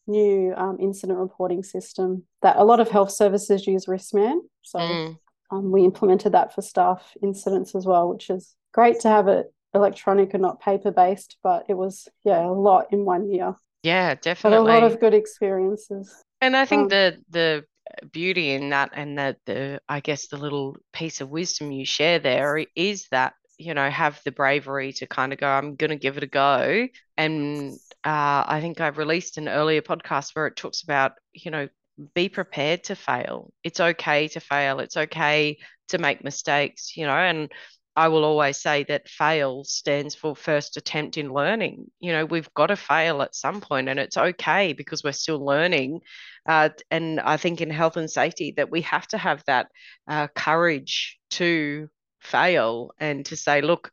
new 0.05 0.53
um, 0.55 0.77
incident 0.79 1.17
reporting 1.17 1.63
system 1.63 2.23
that 2.43 2.57
a 2.57 2.63
lot 2.63 2.79
of 2.79 2.89
health 2.89 3.11
services 3.11 3.65
use 3.65 3.87
Riskman. 3.87 4.41
So 4.61 4.79
mm. 4.79 5.17
um, 5.49 5.71
we 5.71 5.83
implemented 5.83 6.33
that 6.33 6.53
for 6.53 6.61
staff 6.61 7.13
incidents 7.23 7.73
as 7.73 7.85
well, 7.87 8.09
which 8.09 8.29
is 8.29 8.55
great 8.73 8.99
to 9.01 9.09
have 9.09 9.27
it 9.27 9.51
electronic 9.77 10.33
and 10.33 10.41
not 10.41 10.59
paper 10.59 10.91
based. 10.91 11.37
But 11.43 11.65
it 11.69 11.75
was 11.75 12.07
yeah 12.23 12.45
a 12.45 12.51
lot 12.51 12.87
in 12.91 13.05
one 13.05 13.31
year. 13.31 13.55
Yeah, 13.83 14.15
definitely. 14.15 14.65
But 14.65 14.71
a 14.71 14.81
lot 14.81 14.91
of 14.91 14.99
good 14.99 15.13
experiences. 15.13 16.13
And 16.41 16.55
I 16.55 16.65
think 16.65 16.83
um, 16.83 16.89
the 16.89 17.17
the 17.29 17.63
beauty 18.11 18.51
in 18.51 18.69
that 18.71 18.91
and 18.93 19.17
that 19.17 19.37
the 19.45 19.79
I 19.87 20.01
guess 20.01 20.27
the 20.27 20.37
little 20.37 20.75
piece 20.91 21.21
of 21.21 21.29
wisdom 21.29 21.71
you 21.71 21.85
share 21.85 22.19
there 22.19 22.63
is 22.75 23.07
that 23.11 23.33
you 23.57 23.73
know 23.73 23.89
have 23.89 24.21
the 24.23 24.31
bravery 24.31 24.93
to 24.93 25.07
kind 25.07 25.33
of 25.33 25.39
go 25.39 25.47
i'm 25.47 25.75
going 25.75 25.89
to 25.89 25.95
give 25.95 26.17
it 26.17 26.23
a 26.23 26.27
go 26.27 26.87
and 27.17 27.73
uh, 28.03 28.43
i 28.45 28.59
think 28.61 28.79
i've 28.79 28.97
released 28.97 29.37
an 29.37 29.49
earlier 29.49 29.81
podcast 29.81 30.35
where 30.35 30.47
it 30.47 30.55
talks 30.55 30.83
about 30.83 31.13
you 31.33 31.51
know 31.51 31.67
be 32.13 32.29
prepared 32.29 32.83
to 32.83 32.95
fail 32.95 33.51
it's 33.63 33.79
okay 33.79 34.27
to 34.27 34.39
fail 34.39 34.79
it's 34.79 34.97
okay 34.97 35.57
to 35.87 35.97
make 35.97 36.23
mistakes 36.23 36.95
you 36.95 37.05
know 37.05 37.13
and 37.13 37.51
i 37.97 38.07
will 38.07 38.23
always 38.23 38.57
say 38.57 38.83
that 38.85 39.09
fail 39.09 39.65
stands 39.65 40.15
for 40.15 40.33
first 40.33 40.77
attempt 40.77 41.17
in 41.17 41.33
learning 41.33 41.85
you 41.99 42.13
know 42.13 42.25
we've 42.25 42.53
got 42.53 42.67
to 42.67 42.77
fail 42.77 43.21
at 43.21 43.35
some 43.35 43.59
point 43.59 43.89
and 43.89 43.99
it's 43.99 44.17
okay 44.17 44.71
because 44.71 45.03
we're 45.03 45.11
still 45.11 45.43
learning 45.45 45.99
uh, 46.47 46.69
and 46.91 47.19
i 47.19 47.35
think 47.35 47.59
in 47.59 47.69
health 47.69 47.97
and 47.97 48.09
safety 48.09 48.53
that 48.55 48.71
we 48.71 48.81
have 48.81 49.05
to 49.05 49.17
have 49.17 49.43
that 49.47 49.67
uh, 50.07 50.27
courage 50.35 51.19
to 51.29 51.89
fail 52.19 52.91
and 52.99 53.25
to 53.25 53.35
say, 53.35 53.61
look, 53.61 53.91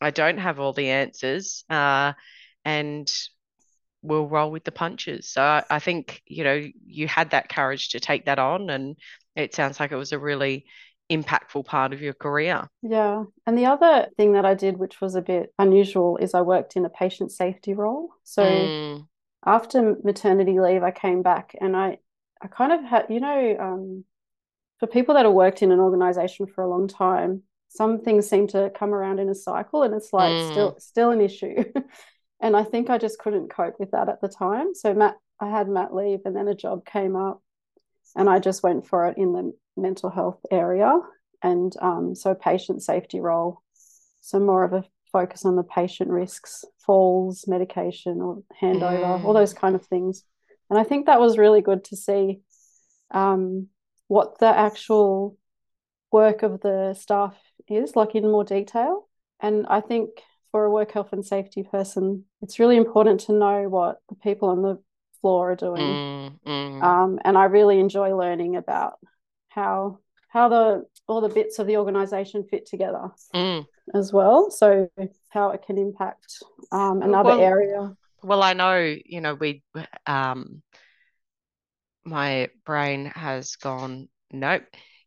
I 0.00 0.10
don't 0.10 0.38
have 0.38 0.60
all 0.60 0.72
the 0.72 0.90
answers, 0.90 1.64
uh, 1.70 2.12
and 2.64 3.10
we'll 4.02 4.28
roll 4.28 4.50
with 4.50 4.64
the 4.64 4.72
punches. 4.72 5.28
So 5.30 5.42
I, 5.42 5.64
I 5.70 5.78
think 5.78 6.22
you 6.26 6.44
know 6.44 6.62
you 6.84 7.08
had 7.08 7.30
that 7.30 7.48
courage 7.48 7.90
to 7.90 8.00
take 8.00 8.26
that 8.26 8.38
on, 8.38 8.68
and 8.70 8.96
it 9.34 9.54
sounds 9.54 9.80
like 9.80 9.92
it 9.92 9.96
was 9.96 10.12
a 10.12 10.18
really 10.18 10.66
impactful 11.10 11.64
part 11.64 11.92
of 11.92 12.02
your 12.02 12.14
career. 12.14 12.68
Yeah. 12.82 13.24
And 13.46 13.56
the 13.56 13.66
other 13.66 14.08
thing 14.16 14.32
that 14.32 14.44
I 14.44 14.54
did, 14.54 14.76
which 14.76 15.00
was 15.00 15.14
a 15.14 15.22
bit 15.22 15.52
unusual, 15.58 16.16
is 16.16 16.34
I 16.34 16.40
worked 16.42 16.76
in 16.76 16.84
a 16.84 16.90
patient 16.90 17.32
safety 17.32 17.74
role. 17.74 18.10
So 18.24 18.42
mm. 18.42 19.06
after 19.44 19.96
maternity 20.02 20.58
leave, 20.58 20.82
I 20.82 20.90
came 20.90 21.22
back 21.22 21.54
and 21.60 21.76
I, 21.76 21.98
I 22.42 22.48
kind 22.48 22.72
of 22.72 22.84
had, 22.84 23.06
you 23.08 23.20
know, 23.20 23.56
um, 23.58 24.04
for 24.78 24.86
people 24.86 25.14
that 25.14 25.24
have 25.24 25.34
worked 25.34 25.62
in 25.62 25.72
an 25.72 25.80
organization 25.80 26.46
for 26.46 26.62
a 26.62 26.68
long 26.68 26.88
time, 26.88 27.42
some 27.68 28.00
things 28.00 28.28
seem 28.28 28.46
to 28.48 28.70
come 28.74 28.94
around 28.94 29.18
in 29.18 29.28
a 29.28 29.34
cycle 29.34 29.82
and 29.82 29.94
it's 29.94 30.12
like 30.12 30.32
mm. 30.32 30.50
still 30.50 30.76
still 30.78 31.10
an 31.10 31.20
issue 31.20 31.64
and 32.40 32.56
i 32.56 32.62
think 32.62 32.90
i 32.90 32.98
just 32.98 33.18
couldn't 33.18 33.50
cope 33.50 33.78
with 33.78 33.90
that 33.90 34.08
at 34.08 34.20
the 34.20 34.28
time 34.28 34.74
so 34.74 34.94
matt 34.94 35.16
i 35.40 35.48
had 35.48 35.68
Matt 35.68 35.94
leave 35.94 36.20
and 36.24 36.34
then 36.34 36.48
a 36.48 36.54
job 36.54 36.84
came 36.86 37.16
up 37.16 37.42
and 38.14 38.28
i 38.28 38.38
just 38.38 38.62
went 38.62 38.86
for 38.86 39.06
it 39.06 39.16
in 39.16 39.32
the 39.32 39.52
mental 39.76 40.10
health 40.10 40.40
area 40.50 40.98
and 41.42 41.74
um, 41.82 42.14
so 42.14 42.34
patient 42.34 42.82
safety 42.82 43.20
role 43.20 43.62
so 44.20 44.40
more 44.40 44.64
of 44.64 44.72
a 44.72 44.84
focus 45.12 45.44
on 45.44 45.56
the 45.56 45.62
patient 45.62 46.10
risks 46.10 46.64
falls 46.84 47.46
medication 47.46 48.20
or 48.20 48.42
handover 48.60 49.20
mm. 49.20 49.24
all 49.24 49.32
those 49.32 49.54
kind 49.54 49.74
of 49.74 49.84
things 49.86 50.24
and 50.70 50.78
i 50.78 50.82
think 50.82 51.06
that 51.06 51.20
was 51.20 51.38
really 51.38 51.60
good 51.60 51.84
to 51.84 51.96
see 51.96 52.40
um, 53.12 53.68
what 54.08 54.38
the 54.38 54.46
actual 54.46 55.36
work 56.12 56.42
of 56.42 56.60
the 56.60 56.94
staff 56.94 57.36
is, 57.68 57.96
like 57.96 58.14
in 58.14 58.24
more 58.24 58.44
detail. 58.44 59.08
And 59.40 59.66
I 59.68 59.80
think 59.80 60.10
for 60.50 60.64
a 60.64 60.70
work 60.70 60.92
health 60.92 61.12
and 61.12 61.24
safety 61.24 61.62
person, 61.62 62.24
it's 62.42 62.58
really 62.58 62.76
important 62.76 63.20
to 63.22 63.32
know 63.32 63.68
what 63.68 63.98
the 64.08 64.14
people 64.14 64.48
on 64.48 64.62
the 64.62 64.78
floor 65.26 65.50
are 65.50 65.56
doing. 65.56 65.82
Mm, 65.82 66.38
mm. 66.46 66.82
Um, 66.84 67.18
and 67.24 67.36
I 67.36 67.46
really 67.46 67.80
enjoy 67.80 68.14
learning 68.14 68.54
about 68.54 68.94
how 69.48 69.98
how 70.28 70.48
the 70.48 70.86
all 71.08 71.20
the 71.20 71.28
bits 71.28 71.58
of 71.58 71.66
the 71.66 71.78
organization 71.78 72.44
fit 72.48 72.66
together 72.66 73.08
mm. 73.34 73.66
as 73.92 74.12
well. 74.12 74.52
So 74.52 74.88
how 75.30 75.50
it 75.50 75.64
can 75.66 75.78
impact 75.78 76.38
um, 76.70 77.02
another 77.02 77.30
well, 77.30 77.40
area. 77.40 77.96
Well, 78.22 78.42
I 78.42 78.52
know, 78.52 78.78
you 79.04 79.20
know, 79.20 79.34
we 79.34 79.64
um 80.06 80.62
my 82.04 82.50
brain 82.64 83.06
has 83.06 83.56
gone, 83.56 84.08
nope 84.30 84.62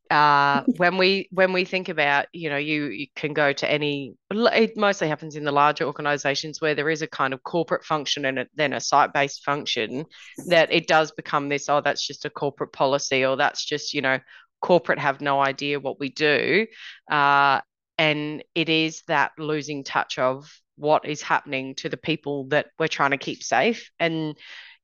uh, 0.10 0.64
when 0.78 0.98
we 0.98 1.28
when 1.32 1.54
we 1.54 1.66
think 1.66 1.90
about 1.90 2.28
you 2.34 2.50
know 2.50 2.58
you, 2.58 2.86
you 2.86 3.08
can 3.16 3.34
go 3.34 3.54
to 3.54 3.70
any 3.70 4.16
it 4.32 4.76
mostly 4.78 5.08
happens 5.08 5.36
in 5.36 5.44
the 5.44 5.52
larger 5.52 5.86
organizations 5.86 6.62
where 6.62 6.76
there 6.76 6.90
is 6.90 7.02
a 7.02 7.08
kind 7.08 7.34
of 7.34 7.44
corporate 7.44 7.84
function 7.84 8.26
and 8.26 8.40
a, 8.40 8.48
then 8.56 8.74
a 8.74 8.80
site-based 8.80 9.44
function 9.44 10.06
that 10.48 10.72
it 10.72 10.88
does 10.88 11.12
become 11.12 11.50
this 11.50 11.70
oh 11.70 11.82
that's 11.82 12.06
just 12.06 12.26
a 12.26 12.30
corporate 12.30 12.74
policy 12.74 13.26
or 13.26 13.36
that's 13.38 13.66
just 13.66 13.94
you 13.94 14.02
know 14.02 14.20
corporate 14.62 15.00
have 15.00 15.22
no 15.22 15.40
idea 15.40 15.80
what 15.80 16.00
we 16.00 16.10
do. 16.10 16.68
Uh, 17.10 17.62
and 17.98 18.44
it 18.56 18.70
is 18.70 19.04
that 19.08 19.32
losing 19.38 19.84
touch 19.84 20.18
of 20.18 20.50
what 20.76 21.06
is 21.06 21.22
happening 21.22 21.76
to 21.76 21.90
the 21.90 21.98
people 21.98 22.48
that 22.48 22.68
we're 22.78 22.88
trying 22.88 23.12
to 23.12 23.18
keep 23.18 23.44
safe. 23.44 23.90
And 24.00 24.38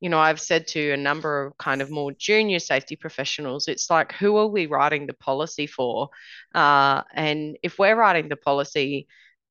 you 0.06 0.10
know, 0.10 0.20
I've 0.20 0.40
said 0.40 0.68
to 0.68 0.92
a 0.92 0.98
number 0.98 1.48
of 1.48 1.58
kind 1.58 1.82
of 1.82 1.90
more 1.90 2.12
junior 2.12 2.60
safety 2.60 2.96
professionals, 2.96 3.68
it's 3.68 3.90
like, 3.90 4.12
who 4.12 4.38
are 4.38 4.46
we 4.46 4.68
writing 4.68 5.08
the 5.08 5.16
policy 5.16 5.66
for? 5.66 6.10
Uh, 6.54 7.02
and 7.12 7.58
if 7.64 7.80
we're 7.80 7.96
writing 7.96 8.30
the 8.30 8.36
policy, 8.36 9.08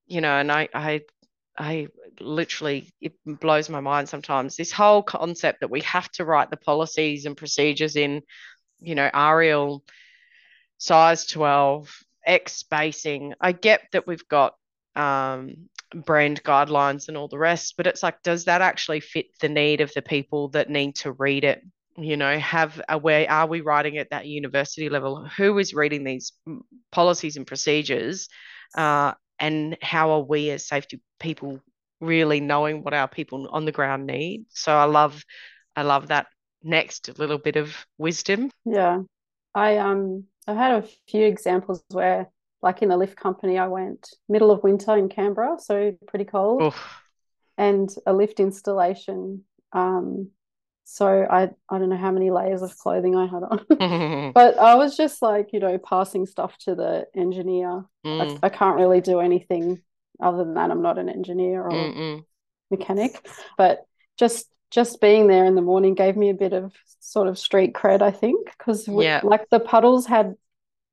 you 0.07 0.21
know, 0.21 0.31
and 0.31 0.53
I, 0.53 0.69
I, 0.73 1.01
I 1.59 1.89
literally, 2.21 2.95
it 3.01 3.15
blows 3.27 3.69
my 3.69 3.81
mind 3.81 4.09
sometimes. 4.09 4.55
This 4.55 4.71
whole 4.71 5.03
concept 5.03 5.59
that 5.59 5.73
we 5.73 5.81
have 5.81 6.09
to 6.13 6.25
write 6.25 6.53
the 6.53 6.57
policies 6.57 7.27
and 7.27 7.37
procedures 7.37 7.97
in, 7.97 8.23
you 8.79 8.95
know, 8.95 9.11
Arial 9.13 9.83
size 10.79 11.27
12, 11.27 11.93
X 12.25 12.53
spacing. 12.53 13.35
I 13.41 13.51
get 13.51 13.89
that 13.91 14.07
we've 14.07 14.29
got 14.29 14.55
um, 14.95 15.69
brand 15.95 16.43
guidelines 16.43 17.09
and 17.09 17.17
all 17.17 17.29
the 17.29 17.39
rest 17.39 17.75
but 17.77 17.87
it's 17.87 18.03
like 18.03 18.21
does 18.23 18.45
that 18.45 18.61
actually 18.61 19.01
fit 19.01 19.27
the 19.41 19.49
need 19.49 19.81
of 19.81 19.93
the 19.95 20.03
people 20.03 20.49
that 20.49 20.71
need 20.71 20.95
to 20.97 21.13
read 21.13 21.45
it? 21.45 21.63
You 21.97 22.17
know 22.17 22.39
have 22.39 22.81
a 22.89 22.99
way 22.99 23.27
are 23.29 23.47
we 23.47 23.61
writing 23.61 23.99
at 23.99 24.11
that 24.11 24.27
university 24.27 24.89
level? 24.89 25.29
Who 25.37 25.59
is 25.59 25.75
reading 25.75 26.05
these 26.05 26.33
policies 26.91 27.37
and 27.37 27.47
procedures 27.47 28.29
uh, 28.77 29.13
and 29.39 29.77
how 29.81 30.11
are 30.11 30.23
we 30.23 30.51
as 30.51 30.67
safety 30.67 31.01
people 31.21 31.61
really 32.01 32.41
knowing 32.41 32.83
what 32.83 32.95
our 32.95 33.09
people 33.09 33.49
on 33.51 33.65
the 33.65 33.73
ground 33.73 34.07
need? 34.07 34.47
So 34.51 34.75
i 34.75 34.85
love 34.85 35.25
i 35.77 35.83
love 35.83 36.09
that 36.09 36.27
next 36.63 37.19
little 37.19 37.39
bit 37.39 37.57
of 37.57 37.77
wisdom. 37.99 38.51
Yeah. 38.65 39.03
I 39.55 39.79
um 39.79 40.25
i've 40.49 40.57
had 40.57 40.83
a 40.83 40.89
few 41.09 41.25
examples 41.27 41.85
where 41.91 42.29
like 42.65 42.81
in 42.81 42.89
the 42.89 42.97
lift 42.97 43.17
company, 43.17 43.59
I 43.59 43.69
went 43.69 44.09
middle 44.27 44.51
of 44.51 44.65
winter 44.65 44.97
in 44.97 45.11
Canberra, 45.11 45.59
so 45.61 45.95
pretty 46.09 46.25
cold, 46.25 46.63
Oof. 46.63 47.03
and 47.59 47.95
a 48.07 48.13
lift 48.15 48.41
installation. 48.41 49.45
Um, 49.73 50.31
so 50.85 51.07
I 51.31 51.51
I 51.69 51.79
don't 51.79 51.91
know 51.91 51.99
how 51.99 52.11
many 52.11 52.31
layers 52.31 52.63
of 52.63 52.77
clothing 52.79 53.17
I 53.17 53.27
had 53.27 53.43
on, 53.43 53.61
but 54.35 54.59
I 54.59 54.77
was 54.77 54.97
just 54.97 55.21
like 55.21 55.51
you 55.53 55.61
know 55.61 55.77
passing 55.77 56.25
stuff 56.25 56.57
to 56.61 56.75
the 56.75 57.07
engineer. 57.15 57.85
Mm. 58.05 58.39
I, 58.43 58.47
I, 58.47 58.49
can't 58.49 58.77
really 58.77 59.03
do 59.03 59.21
anything 59.21 59.83
other 60.21 60.39
than 60.39 60.55
that. 60.55 60.71
I'm 60.71 60.83
not 60.83 60.99
an 60.99 61.11
engineer 61.11 61.63
or 61.63 61.71
Mm-mm. 61.71 62.25
mechanic, 62.71 63.29
but 63.59 63.85
just 64.19 64.47
just 64.71 65.03
being 65.03 65.27
there 65.27 65.45
in 65.45 65.55
the 65.55 65.63
morning 65.63 65.95
gave 65.95 66.17
me 66.17 66.31
a 66.31 66.35
bit 66.35 66.55
of 66.55 66.73
sort 67.01 67.29
of 67.29 67.39
street 67.39 67.75
cred, 67.75 68.01
I 68.01 68.11
think, 68.11 68.47
because 68.59 68.89
yeah. 68.89 69.21
like 69.23 69.49
the 69.51 69.61
puddles 69.61 70.07
had 70.07 70.35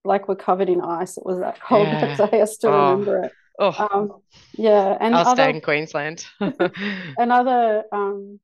like 0.03 0.27
we're 0.27 0.35
covered 0.35 0.69
in 0.69 0.81
ice. 0.81 1.17
It 1.17 1.25
was 1.25 1.39
that 1.39 1.61
cold 1.61 1.87
yeah. 1.87 2.15
that 2.15 2.31
day. 2.31 2.41
I 2.41 2.45
still 2.45 2.71
oh. 2.71 2.91
remember 2.91 3.23
it. 3.25 3.31
Oh, 3.59 3.87
um, 3.93 4.21
yeah, 4.53 4.97
and 4.99 5.15
I'll 5.15 5.27
other, 5.27 5.43
stay 5.43 5.49
in 5.51 5.61
Queensland. 5.61 6.25
another 7.17 7.83
um, 7.91 8.39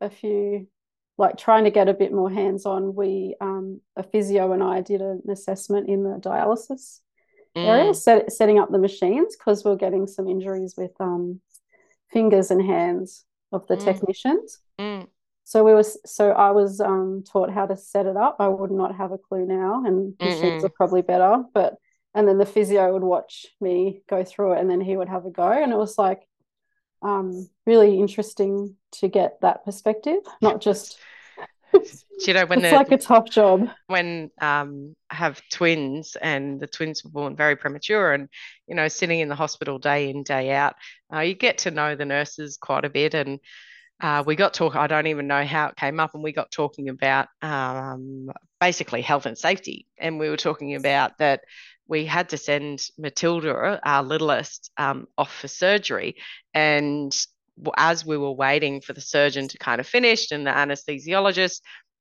a 0.00 0.10
few 0.10 0.68
like 1.18 1.36
trying 1.36 1.64
to 1.64 1.70
get 1.70 1.88
a 1.88 1.94
bit 1.94 2.12
more 2.12 2.30
hands 2.30 2.66
on. 2.66 2.94
We 2.94 3.34
um, 3.40 3.80
a 3.96 4.02
physio 4.02 4.52
and 4.52 4.62
I 4.62 4.80
did 4.80 5.00
an 5.02 5.22
assessment 5.30 5.88
in 5.88 6.02
the 6.04 6.18
dialysis 6.18 7.00
mm. 7.56 7.66
area, 7.66 7.94
set, 7.94 8.32
setting 8.32 8.58
up 8.58 8.70
the 8.70 8.78
machines 8.78 9.36
because 9.36 9.64
we 9.64 9.70
are 9.70 9.76
getting 9.76 10.06
some 10.06 10.28
injuries 10.28 10.74
with 10.76 10.92
um, 11.00 11.40
fingers 12.10 12.50
and 12.50 12.62
hands 12.62 13.24
of 13.52 13.66
the 13.66 13.76
mm. 13.76 13.84
technicians. 13.84 14.58
Mm. 14.78 15.08
So 15.50 15.64
we 15.64 15.74
was 15.74 15.98
so 16.06 16.30
I 16.30 16.52
was 16.52 16.80
um, 16.80 17.24
taught 17.26 17.50
how 17.50 17.66
to 17.66 17.76
set 17.76 18.06
it 18.06 18.16
up. 18.16 18.36
I 18.38 18.46
would 18.46 18.70
not 18.70 18.94
have 18.94 19.10
a 19.10 19.18
clue 19.18 19.44
now, 19.44 19.84
and 19.84 20.14
machines 20.20 20.62
are 20.62 20.68
probably 20.68 21.02
better. 21.02 21.42
But 21.52 21.74
and 22.14 22.28
then 22.28 22.38
the 22.38 22.46
physio 22.46 22.92
would 22.92 23.02
watch 23.02 23.46
me 23.60 24.02
go 24.08 24.22
through 24.22 24.52
it, 24.52 24.60
and 24.60 24.70
then 24.70 24.80
he 24.80 24.96
would 24.96 25.08
have 25.08 25.26
a 25.26 25.30
go, 25.30 25.50
and 25.50 25.72
it 25.72 25.76
was 25.76 25.98
like 25.98 26.22
um, 27.02 27.50
really 27.66 27.98
interesting 27.98 28.76
to 29.00 29.08
get 29.08 29.40
that 29.40 29.64
perspective, 29.64 30.20
not 30.40 30.60
just 30.60 31.00
you 32.26 32.32
know 32.32 32.46
when 32.46 32.60
it's 32.64 32.72
like 32.72 32.92
a 32.92 32.96
tough 32.96 33.28
job 33.28 33.68
when 33.88 34.30
um 34.40 34.94
I 35.10 35.16
have 35.16 35.42
twins 35.50 36.16
and 36.22 36.60
the 36.60 36.68
twins 36.68 37.02
were 37.02 37.10
born 37.10 37.34
very 37.34 37.56
premature 37.56 38.12
and 38.12 38.28
you 38.68 38.76
know 38.76 38.86
sitting 38.86 39.18
in 39.18 39.28
the 39.28 39.34
hospital 39.34 39.80
day 39.80 40.10
in 40.10 40.22
day 40.22 40.52
out 40.52 40.76
uh, 41.12 41.20
you 41.20 41.34
get 41.34 41.58
to 41.58 41.72
know 41.72 41.96
the 41.96 42.04
nurses 42.04 42.56
quite 42.56 42.84
a 42.84 42.90
bit 42.90 43.14
and 43.14 43.40
uh, 44.00 44.22
we 44.26 44.36
got 44.36 44.54
talk. 44.54 44.76
I 44.76 44.86
don't 44.86 45.06
even 45.06 45.26
know 45.26 45.44
how 45.44 45.68
it 45.68 45.76
came 45.76 46.00
up, 46.00 46.14
and 46.14 46.22
we 46.22 46.32
got 46.32 46.50
talking 46.50 46.88
about 46.88 47.28
um, 47.42 48.30
basically 48.60 49.02
health 49.02 49.26
and 49.26 49.36
safety, 49.36 49.86
and 49.98 50.18
we 50.18 50.28
were 50.28 50.36
talking 50.36 50.74
about 50.74 51.18
that 51.18 51.42
we 51.86 52.04
had 52.04 52.28
to 52.30 52.36
send 52.36 52.86
Matilda, 52.98 53.80
our 53.82 54.02
littlest, 54.02 54.70
um, 54.76 55.06
off 55.18 55.34
for 55.34 55.48
surgery, 55.48 56.16
and 56.54 57.14
as 57.76 58.06
we 58.06 58.16
were 58.16 58.32
waiting 58.32 58.80
for 58.80 58.92
the 58.92 59.00
surgeon 59.00 59.48
to 59.48 59.58
kind 59.58 59.80
of 59.80 59.86
finish 59.86 60.30
and 60.30 60.46
the 60.46 60.50
anesthesiologist, 60.50 61.60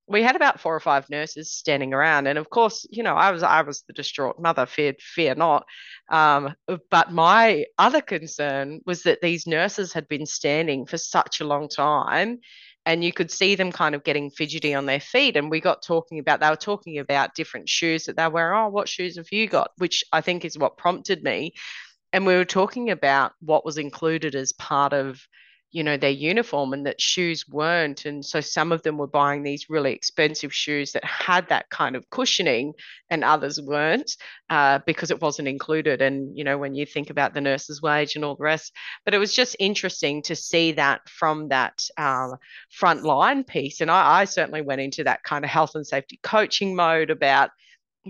we 0.10 0.24
had 0.24 0.36
about 0.36 0.60
four 0.60 0.76
or 0.76 0.80
five 0.80 1.10
nurses 1.10 1.52
standing 1.52 1.94
around, 1.94 2.28
and 2.28 2.40
of 2.40 2.50
course, 2.50 2.86
you 2.90 3.04
know, 3.04 3.16
I 3.16 3.32
was 3.32 3.44
I 3.44 3.62
was 3.62 3.84
the 3.84 3.94
distraught 3.94 4.40
mother. 4.40 4.66
Fear, 4.66 4.96
fear 5.00 5.36
not. 5.36 5.66
Um, 6.10 6.56
but 6.90 7.12
my 7.12 7.66
other 7.78 8.02
concern 8.02 8.82
was 8.86 9.04
that 9.04 9.22
these 9.22 9.46
nurses 9.46 9.94
had 9.94 10.08
been 10.08 10.26
standing 10.26 10.88
for 10.88 10.98
such 10.98 11.40
a 11.40 11.46
long 11.46 11.70
time, 11.70 12.40
and 12.86 13.04
you 13.04 13.14
could 13.14 13.30
see 13.30 13.54
them 13.54 13.72
kind 13.72 13.94
of 13.94 14.04
getting 14.04 14.32
fidgety 14.32 14.74
on 14.74 14.88
their 14.88 15.00
feet. 15.00 15.38
And 15.38 15.52
we 15.52 15.62
got 15.62 15.84
talking 15.84 16.18
about 16.18 16.40
they 16.40 16.50
were 16.50 16.56
talking 16.56 16.98
about 16.98 17.36
different 17.36 17.70
shoes 17.70 18.06
that 18.06 18.18
they 18.18 18.28
were. 18.28 18.54
Oh, 18.54 18.70
what 18.70 18.90
shoes 18.90 19.18
have 19.18 19.32
you 19.32 19.48
got? 19.48 19.72
Which 19.78 20.04
I 20.12 20.22
think 20.22 20.44
is 20.44 20.58
what 20.58 20.78
prompted 20.78 21.24
me. 21.24 21.54
And 22.12 22.26
we 22.26 22.36
were 22.36 22.46
talking 22.46 22.90
about 22.90 23.34
what 23.42 23.64
was 23.64 23.78
included 23.78 24.34
as 24.34 24.54
part 24.54 24.94
of 24.94 25.22
you 25.72 25.84
know 25.84 25.98
their 25.98 26.10
uniform 26.10 26.74
and 26.74 26.86
that 26.86 27.00
shoes 27.00 27.48
weren't 27.48 28.06
and 28.06 28.26
so 28.26 28.42
some 28.42 28.72
of 28.72 28.82
them 28.84 28.98
were 28.98 29.08
buying 29.08 29.44
these 29.44 29.70
really 29.70 29.94
expensive 29.94 30.54
shoes 30.54 30.92
that 30.94 31.04
had 31.06 31.48
that 31.50 31.70
kind 31.70 31.96
of 31.96 32.10
cushioning 32.10 32.74
and 33.10 33.24
others 33.24 33.62
weren't 33.62 34.16
uh, 34.50 34.80
because 34.86 35.12
it 35.12 35.22
wasn't 35.22 35.48
included. 35.48 36.02
And 36.02 36.36
you 36.38 36.44
know 36.44 36.58
when 36.58 36.76
you 36.76 36.86
think 36.86 37.10
about 37.10 37.34
the 37.34 37.42
nurse's 37.42 37.82
wage 37.82 38.16
and 38.16 38.26
all 38.26 38.36
the 38.36 38.44
rest 38.44 38.74
but 39.06 39.14
it 39.14 39.20
was 39.20 39.34
just 39.34 39.56
interesting 39.60 40.22
to 40.24 40.36
see 40.36 40.74
that 40.74 41.08
from 41.10 41.50
that 41.50 41.84
um, 41.98 42.36
front 42.70 43.04
line 43.04 43.44
piece. 43.44 43.82
And 43.82 43.92
I, 43.92 44.22
I 44.22 44.26
certainly 44.26 44.62
went 44.62 44.82
into 44.82 45.04
that 45.04 45.24
kind 45.24 45.44
of 45.44 45.52
health 45.52 45.76
and 45.76 45.86
safety 45.86 46.20
coaching 46.24 46.76
mode 46.76 47.10
about 47.10 47.52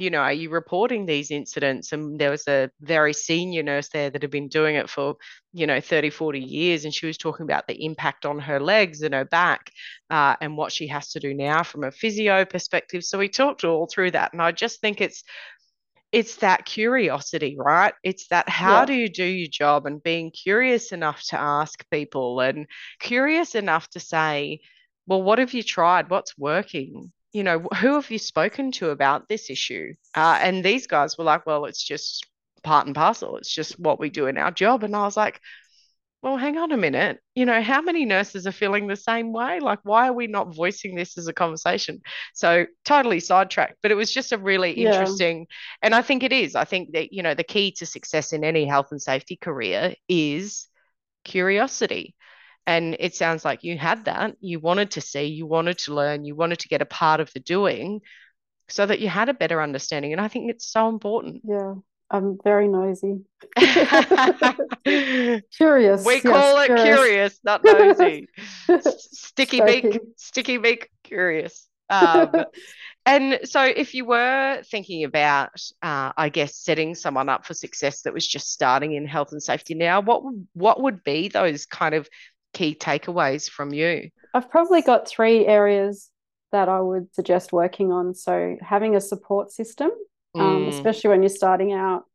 you 0.01 0.09
know, 0.09 0.19
are 0.19 0.33
you 0.33 0.49
reporting 0.49 1.05
these 1.05 1.31
incidents? 1.31 1.91
And 1.91 2.19
there 2.19 2.31
was 2.31 2.47
a 2.47 2.69
very 2.81 3.13
senior 3.13 3.63
nurse 3.63 3.89
there 3.89 4.09
that 4.09 4.21
had 4.21 4.31
been 4.31 4.47
doing 4.47 4.75
it 4.75 4.89
for, 4.89 5.15
you 5.53 5.67
know, 5.67 5.79
30, 5.81 6.09
40 6.09 6.39
years. 6.39 6.85
And 6.85 6.93
she 6.93 7.05
was 7.05 7.17
talking 7.17 7.43
about 7.43 7.67
the 7.67 7.85
impact 7.85 8.25
on 8.25 8.39
her 8.39 8.59
legs 8.59 9.01
and 9.01 9.13
her 9.13 9.25
back 9.25 9.71
uh, 10.09 10.35
and 10.41 10.57
what 10.57 10.71
she 10.71 10.87
has 10.87 11.11
to 11.11 11.19
do 11.19 11.33
now 11.33 11.63
from 11.63 11.83
a 11.83 11.91
physio 11.91 12.45
perspective. 12.45 13.03
So 13.03 13.19
we 13.19 13.29
talked 13.29 13.63
all 13.63 13.87
through 13.87 14.11
that. 14.11 14.33
And 14.33 14.41
I 14.41 14.51
just 14.51 14.81
think 14.81 15.01
it's, 15.01 15.23
it's 16.11 16.37
that 16.37 16.65
curiosity, 16.65 17.55
right? 17.59 17.93
It's 18.03 18.27
that 18.29 18.49
how 18.49 18.79
yeah. 18.79 18.85
do 18.85 18.93
you 18.93 19.09
do 19.09 19.25
your 19.25 19.49
job 19.51 19.85
and 19.85 20.01
being 20.01 20.31
curious 20.31 20.91
enough 20.91 21.21
to 21.29 21.39
ask 21.39 21.83
people 21.91 22.39
and 22.39 22.65
curious 22.99 23.55
enough 23.55 23.89
to 23.91 23.99
say, 23.99 24.61
well, 25.05 25.21
what 25.21 25.39
have 25.39 25.53
you 25.53 25.63
tried? 25.63 26.09
What's 26.09 26.37
working? 26.37 27.11
You 27.31 27.43
know, 27.43 27.59
who 27.59 27.93
have 27.93 28.09
you 28.09 28.17
spoken 28.17 28.71
to 28.73 28.89
about 28.89 29.27
this 29.27 29.49
issue? 29.49 29.93
Uh, 30.15 30.39
and 30.41 30.63
these 30.63 30.87
guys 30.87 31.17
were 31.17 31.23
like, 31.23 31.45
well, 31.45 31.65
it's 31.65 31.83
just 31.83 32.25
part 32.63 32.87
and 32.87 32.95
parcel. 32.95 33.37
It's 33.37 33.53
just 33.53 33.79
what 33.79 33.99
we 33.99 34.09
do 34.09 34.27
in 34.27 34.37
our 34.37 34.51
job. 34.51 34.83
And 34.83 34.95
I 34.95 35.03
was 35.03 35.15
like, 35.15 35.39
well, 36.21 36.35
hang 36.35 36.57
on 36.57 36.71
a 36.71 36.77
minute. 36.77 37.19
You 37.33 37.45
know, 37.45 37.61
how 37.61 37.81
many 37.81 38.03
nurses 38.03 38.45
are 38.45 38.51
feeling 38.51 38.87
the 38.87 38.95
same 38.97 39.31
way? 39.31 39.59
Like, 39.61 39.79
why 39.83 40.09
are 40.09 40.13
we 40.13 40.27
not 40.27 40.53
voicing 40.53 40.95
this 40.95 41.17
as 41.17 41.27
a 41.27 41.33
conversation? 41.33 42.01
So, 42.33 42.65
totally 42.83 43.21
sidetracked, 43.21 43.77
but 43.81 43.91
it 43.91 43.95
was 43.95 44.11
just 44.11 44.33
a 44.33 44.37
really 44.37 44.77
yeah. 44.77 44.89
interesting, 44.89 45.47
and 45.81 45.95
I 45.95 46.01
think 46.01 46.23
it 46.23 46.33
is. 46.33 46.55
I 46.55 46.65
think 46.65 46.91
that, 46.91 47.13
you 47.13 47.23
know, 47.23 47.35
the 47.35 47.45
key 47.45 47.71
to 47.77 47.85
success 47.85 48.33
in 48.33 48.43
any 48.43 48.65
health 48.65 48.87
and 48.91 49.01
safety 49.01 49.37
career 49.37 49.93
is 50.09 50.67
curiosity. 51.23 52.15
And 52.69 52.95
it 52.99 53.15
sounds 53.15 53.43
like 53.43 53.63
you 53.63 53.79
had 53.79 54.05
that. 54.05 54.35
You 54.41 54.59
wanted 54.59 54.91
to 54.91 55.01
see, 55.01 55.23
you 55.23 55.47
wanted 55.47 55.79
to 55.79 55.95
learn, 55.95 56.23
you 56.23 56.35
wanted 56.35 56.59
to 56.59 56.67
get 56.67 56.83
a 56.83 56.85
part 56.85 57.19
of 57.19 57.33
the 57.33 57.39
doing 57.39 58.01
so 58.67 58.85
that 58.85 58.99
you 58.99 59.09
had 59.09 59.27
a 59.27 59.33
better 59.33 59.59
understanding. 59.59 60.11
And 60.11 60.21
I 60.21 60.27
think 60.27 60.51
it's 60.51 60.67
so 60.67 60.87
important. 60.87 61.41
Yeah. 61.43 61.73
I'm 62.11 62.37
very 62.43 62.67
noisy. 62.67 63.21
curious. 65.57 66.05
We 66.05 66.21
call 66.21 66.59
it 66.59 66.67
curious. 66.67 66.83
curious, 66.83 67.39
not 67.43 67.63
nosy. 67.63 68.27
sticky 68.81 69.61
beak, 69.61 69.99
sticky 70.17 70.57
beak, 70.57 70.91
curious. 71.03 71.67
Um, 71.89 72.45
and 73.05 73.39
so, 73.43 73.63
if 73.63 73.95
you 73.95 74.05
were 74.05 74.61
thinking 74.69 75.03
about, 75.03 75.49
uh, 75.81 76.11
I 76.15 76.29
guess, 76.29 76.55
setting 76.55 76.93
someone 76.93 77.29
up 77.29 77.45
for 77.45 77.55
success 77.55 78.03
that 78.03 78.13
was 78.13 78.27
just 78.27 78.51
starting 78.51 78.93
in 78.93 79.07
health 79.07 79.31
and 79.31 79.41
safety 79.41 79.73
now, 79.73 80.01
what 80.01 80.21
what 80.53 80.81
would 80.81 81.03
be 81.03 81.27
those 81.27 81.65
kind 81.65 81.95
of 81.95 82.07
key 82.53 82.75
takeaways 82.75 83.49
from 83.49 83.73
you? 83.73 84.09
I've 84.33 84.49
probably 84.49 84.81
got 84.81 85.07
three 85.07 85.45
areas 85.45 86.09
that 86.51 86.69
I 86.69 86.79
would 86.79 87.13
suggest 87.13 87.51
working 87.51 87.91
on. 87.91 88.15
So, 88.15 88.57
having 88.61 88.95
a 88.95 89.01
support 89.01 89.51
system, 89.51 89.91
um, 90.35 90.41
mm. 90.41 90.55
um, 90.55 90.67
especially 90.69 91.09
when 91.09 91.21
you're 91.21 91.29
starting 91.29 91.73
out, 91.73 92.05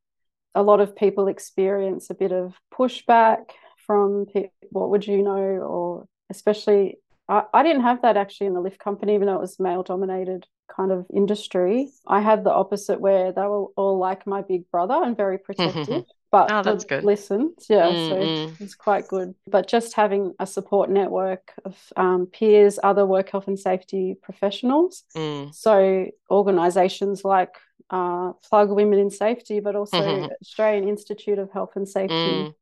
a 0.55 0.62
lot 0.62 0.81
of 0.81 0.97
people 0.97 1.29
experience 1.29 2.11
a 2.11 2.14
bit 2.14 2.33
of 2.33 2.55
pushback 2.73 3.51
from 3.87 4.27
what 4.70 4.90
would 4.90 5.07
you 5.07 5.23
know, 5.23 5.33
or 5.33 6.07
especially, 6.31 6.99
I, 7.29 7.42
I 7.53 7.62
didn't 7.62 7.83
have 7.83 8.03
that 8.03 8.16
actually 8.16 8.47
in 8.49 8.55
the 8.55 8.61
lift 8.61 8.79
company, 8.79 9.14
even 9.14 9.27
though 9.27 9.35
it 9.35 9.40
was 9.40 9.61
male 9.61 9.83
dominated 9.83 10.47
kind 10.75 10.92
of 10.92 11.07
industry. 11.12 11.90
I 12.07 12.20
had 12.20 12.44
the 12.44 12.53
opposite 12.53 13.01
where 13.01 13.33
they 13.33 13.42
were 13.42 13.66
all 13.77 13.99
like 13.99 14.27
my 14.27 14.42
big 14.42 14.70
brother 14.70 14.94
and 15.03 15.16
very 15.16 15.38
protective 15.44 16.05
but 16.35 16.51
oh, 16.51 16.62
that's 16.64 16.85
good. 16.85 17.05
listens. 17.05 17.66
Yeah, 17.68 17.87
mm-hmm. 17.87 18.57
so 18.57 18.64
it's 18.64 18.75
quite 18.75 19.07
good. 19.07 19.37
But 19.47 19.68
just 19.68 19.94
having 19.94 20.35
a 20.40 20.49
support 20.49 20.90
network 20.90 21.53
of 21.64 21.79
um, 21.97 22.27
peers, 22.27 22.81
other 22.83 23.07
work 23.07 23.31
health 23.31 23.47
and 23.47 23.57
safety 23.57 24.16
professionals. 24.20 25.05
Mm. 25.16 25.55
So 25.55 26.07
organisations 26.29 27.25
like 27.25 27.55
uh, 27.88 28.33
Plug 28.49 28.73
Women 28.73 28.99
in 28.99 29.11
Safety, 29.11 29.61
but 29.61 29.77
also 29.77 29.97
mm-hmm. 29.97 30.33
Australian 30.42 30.88
Institute 30.88 31.38
of 31.38 31.53
Health 31.53 31.77
and 31.77 31.88
Safety 31.88 32.14
mm. 32.14 32.55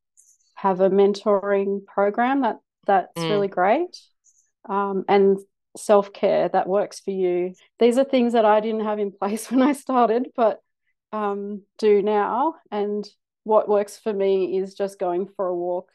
have 0.57 0.81
a 0.81 0.91
mentoring 0.91 1.87
program 1.87 2.43
that 2.43 2.59
that's 2.87 3.17
mm. 3.17 3.31
really 3.31 3.49
great. 3.49 3.97
Um, 4.69 5.07
and 5.09 5.39
self 5.79 6.13
care 6.13 6.51
that 6.51 6.69
works 6.69 7.01
for 7.01 7.13
you. 7.13 7.55
These 7.79 7.97
are 7.97 8.05
things 8.05 8.35
that 8.35 8.45
I 8.45 8.61
didn't 8.61 8.85
have 8.85 8.99
in 8.99 9.13
place 9.19 9.51
when 9.51 9.63
I 9.63 9.73
started, 9.73 10.29
but 10.37 10.61
um, 11.11 11.63
do 11.79 12.03
now. 12.03 12.57
And 12.71 13.09
what 13.45 13.69
works 13.69 13.99
for 13.99 14.13
me 14.13 14.59
is 14.59 14.75
just 14.75 14.99
going 14.99 15.29
for 15.37 15.47
a 15.47 15.55
walk 15.55 15.89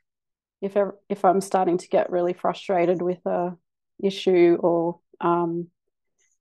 if 0.61 0.75
ever, 0.75 0.97
if 1.09 1.23
I'm 1.23 1.41
starting 1.41 1.77
to 1.77 1.87
get 1.87 2.09
really 2.09 2.33
frustrated 2.33 3.01
with 3.01 3.25
a 3.25 3.55
issue 4.03 4.57
or 4.59 4.99
um, 5.21 5.67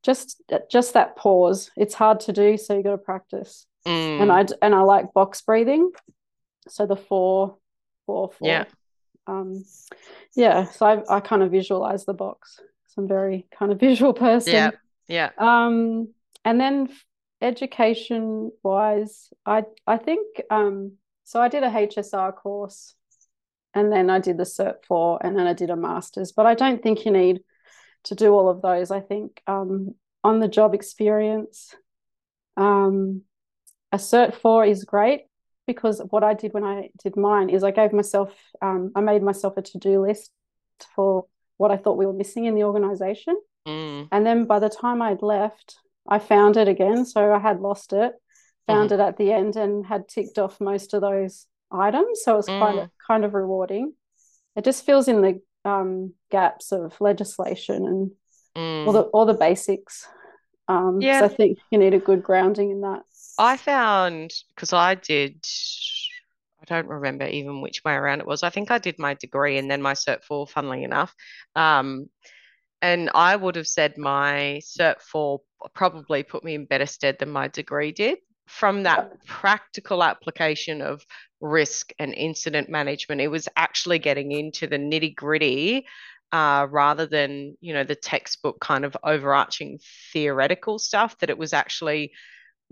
just 0.02 0.42
just 0.70 0.94
that 0.94 1.16
pause. 1.16 1.70
It's 1.76 1.94
hard 1.94 2.20
to 2.20 2.32
do, 2.32 2.56
so 2.56 2.76
you 2.76 2.82
got 2.82 2.92
to 2.92 2.98
practice. 2.98 3.66
Mm. 3.86 4.22
And 4.22 4.32
I 4.32 4.46
and 4.62 4.74
I 4.74 4.80
like 4.80 5.12
box 5.12 5.42
breathing, 5.42 5.90
so 6.68 6.86
the 6.86 6.96
four, 6.96 7.56
four, 8.06 8.30
four. 8.30 8.48
Yeah. 8.48 8.64
Um, 9.26 9.64
yeah. 10.34 10.64
So 10.64 10.86
I 10.86 11.16
I 11.16 11.20
kind 11.20 11.42
of 11.42 11.50
visualize 11.50 12.04
the 12.04 12.14
box. 12.14 12.60
So 12.88 13.02
I'm 13.02 13.08
very 13.08 13.46
kind 13.56 13.72
of 13.72 13.80
visual 13.88 14.14
person. 14.14 14.52
Yeah. 14.52 14.70
Yeah. 15.08 15.30
Um, 15.38 16.08
and 16.44 16.60
then 16.60 16.88
education 17.40 18.50
wise, 18.62 19.30
I 19.44 19.64
I 19.86 19.98
think 19.98 20.42
um, 20.50 20.92
so. 21.24 21.40
I 21.40 21.48
did 21.48 21.62
a 21.62 21.70
HSR 21.70 22.34
course, 22.34 22.94
and 23.74 23.92
then 23.92 24.10
I 24.10 24.18
did 24.18 24.38
the 24.38 24.44
Cert 24.44 24.84
four, 24.86 25.18
and 25.24 25.38
then 25.38 25.46
I 25.46 25.52
did 25.52 25.70
a 25.70 25.76
master's. 25.76 26.32
But 26.32 26.46
I 26.46 26.54
don't 26.54 26.82
think 26.82 27.04
you 27.04 27.12
need 27.12 27.40
to 28.04 28.14
do 28.14 28.32
all 28.32 28.48
of 28.48 28.62
those. 28.62 28.90
I 28.90 29.00
think 29.00 29.42
um, 29.46 29.94
on 30.24 30.40
the 30.40 30.48
job 30.48 30.74
experience, 30.74 31.74
um, 32.56 33.22
a 33.92 33.98
Cert 33.98 34.34
four 34.34 34.64
is 34.64 34.84
great 34.84 35.22
because 35.66 36.00
what 36.10 36.22
I 36.22 36.34
did 36.34 36.54
when 36.54 36.64
I 36.64 36.90
did 37.02 37.16
mine 37.16 37.50
is 37.50 37.64
I 37.64 37.72
gave 37.72 37.92
myself, 37.92 38.32
um, 38.62 38.92
I 38.94 39.00
made 39.00 39.22
myself 39.22 39.56
a 39.56 39.62
to 39.62 39.78
do 39.78 40.00
list 40.00 40.30
for 40.94 41.26
what 41.56 41.70
I 41.70 41.76
thought 41.76 41.96
we 41.96 42.06
were 42.06 42.12
missing 42.12 42.44
in 42.44 42.54
the 42.54 42.64
organization. 42.64 43.36
Mm. 43.66 44.08
And 44.12 44.24
then 44.24 44.44
by 44.44 44.60
the 44.60 44.68
time 44.68 45.02
I'd 45.02 45.22
left, 45.22 45.78
I 46.08 46.18
found 46.18 46.56
it 46.56 46.68
again. 46.68 47.04
So 47.04 47.32
I 47.32 47.38
had 47.38 47.60
lost 47.60 47.92
it, 47.92 48.12
found 48.66 48.90
mm-hmm. 48.90 49.00
it 49.00 49.04
at 49.04 49.16
the 49.16 49.32
end, 49.32 49.56
and 49.56 49.84
had 49.84 50.08
ticked 50.08 50.38
off 50.38 50.60
most 50.60 50.94
of 50.94 51.00
those 51.00 51.46
items. 51.70 52.22
So 52.22 52.34
it 52.34 52.36
was 52.36 52.46
mm. 52.46 52.58
quite 52.58 52.78
of, 52.78 52.90
kind 53.06 53.24
of 53.24 53.34
rewarding. 53.34 53.94
It 54.54 54.64
just 54.64 54.86
fills 54.86 55.08
in 55.08 55.20
the 55.20 55.40
um, 55.64 56.14
gaps 56.30 56.72
of 56.72 56.98
legislation 57.00 57.86
and 57.86 58.10
mm. 58.56 58.86
all 58.86 58.92
the 58.92 59.02
all 59.02 59.26
the 59.26 59.34
basics. 59.34 60.06
Um, 60.68 61.00
yeah, 61.00 61.22
I 61.24 61.28
think 61.28 61.58
you 61.70 61.78
need 61.78 61.94
a 61.94 61.98
good 61.98 62.22
grounding 62.22 62.70
in 62.70 62.80
that. 62.80 63.02
I 63.38 63.56
found 63.56 64.32
because 64.54 64.72
I 64.72 64.94
did. 64.94 65.44
I 66.60 66.64
don't 66.64 66.88
remember 66.88 67.26
even 67.26 67.60
which 67.60 67.84
way 67.84 67.92
around 67.92 68.20
it 68.20 68.26
was. 68.26 68.42
I 68.42 68.50
think 68.50 68.70
I 68.70 68.78
did 68.78 68.98
my 68.98 69.14
degree 69.14 69.58
and 69.58 69.70
then 69.70 69.82
my 69.82 69.92
cert 69.92 70.24
four, 70.24 70.46
funnily 70.46 70.82
enough. 70.84 71.14
Um, 71.54 72.08
And 72.86 73.10
I 73.16 73.34
would 73.34 73.56
have 73.56 73.66
said 73.66 73.98
my 73.98 74.60
Cert 74.62 75.00
4 75.00 75.40
probably 75.74 76.22
put 76.22 76.44
me 76.44 76.54
in 76.54 76.66
better 76.66 76.86
stead 76.86 77.18
than 77.18 77.30
my 77.30 77.48
degree 77.48 77.90
did 77.90 78.18
from 78.46 78.84
that 78.84 79.26
practical 79.26 80.04
application 80.04 80.80
of 80.80 81.04
risk 81.40 81.92
and 81.98 82.14
incident 82.14 82.68
management. 82.68 83.20
It 83.20 83.26
was 83.26 83.48
actually 83.56 83.98
getting 83.98 84.30
into 84.30 84.68
the 84.68 84.78
nitty 84.78 85.16
gritty 85.16 85.84
uh, 86.30 86.68
rather 86.70 87.06
than 87.06 87.56
you 87.60 87.74
know 87.74 87.82
the 87.82 87.96
textbook 87.96 88.60
kind 88.60 88.84
of 88.84 88.96
overarching 89.02 89.80
theoretical 90.12 90.78
stuff. 90.78 91.18
That 91.18 91.30
it 91.30 91.38
was 91.38 91.52
actually 91.52 92.12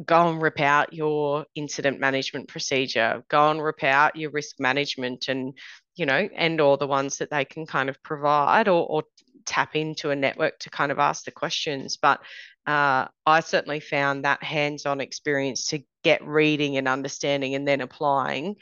go 0.07 0.29
and 0.29 0.41
rip 0.41 0.61
out 0.61 0.93
your 0.93 1.45
incident 1.57 1.99
management 1.99 2.47
procedure, 2.47 3.25
go 3.29 3.51
and 3.51 3.61
rip 3.61 3.83
out 3.83 4.15
your 4.15 4.31
risk 4.31 4.61
management, 4.61 5.27
and 5.27 5.55
you 5.97 6.07
know, 6.07 6.29
and 6.35 6.61
or 6.61 6.77
the 6.77 6.87
ones 6.87 7.19
that 7.19 7.31
they 7.31 7.45
can 7.45 7.67
kind 7.67 7.89
of 7.89 8.03
provide 8.03 8.69
or, 8.69 8.87
or 8.87 9.03
tap 9.47 9.77
into 9.77 10.11
a 10.11 10.17
network 10.17 10.59
to 10.61 10.71
kind 10.71 10.91
of 10.91 10.99
ask 10.99 11.25
the 11.25 11.31
questions. 11.31 11.97
But 11.97 12.21
uh, 12.67 13.07
I 13.27 13.41
certainly 13.41 13.81
found 13.81 14.25
that 14.25 14.43
hands-on 14.43 15.01
experience 15.01 15.67
to 15.67 15.83
get 16.03 16.27
reading 16.27 16.77
and 16.77 16.89
understanding 16.89 17.55
and 17.55 17.67
then 17.67 17.81
applying 17.81 18.57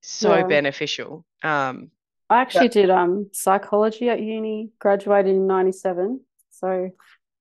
so 0.00 0.36
yeah. 0.36 0.46
beneficial. 0.46 1.24
Um, 1.42 1.90
I 2.30 2.40
actually 2.40 2.68
did 2.68 2.90
um 2.90 3.30
psychology 3.32 4.10
at 4.10 4.20
uni, 4.20 4.70
graduated 4.78 5.34
in 5.34 5.46
97. 5.46 6.20
So 6.50 6.90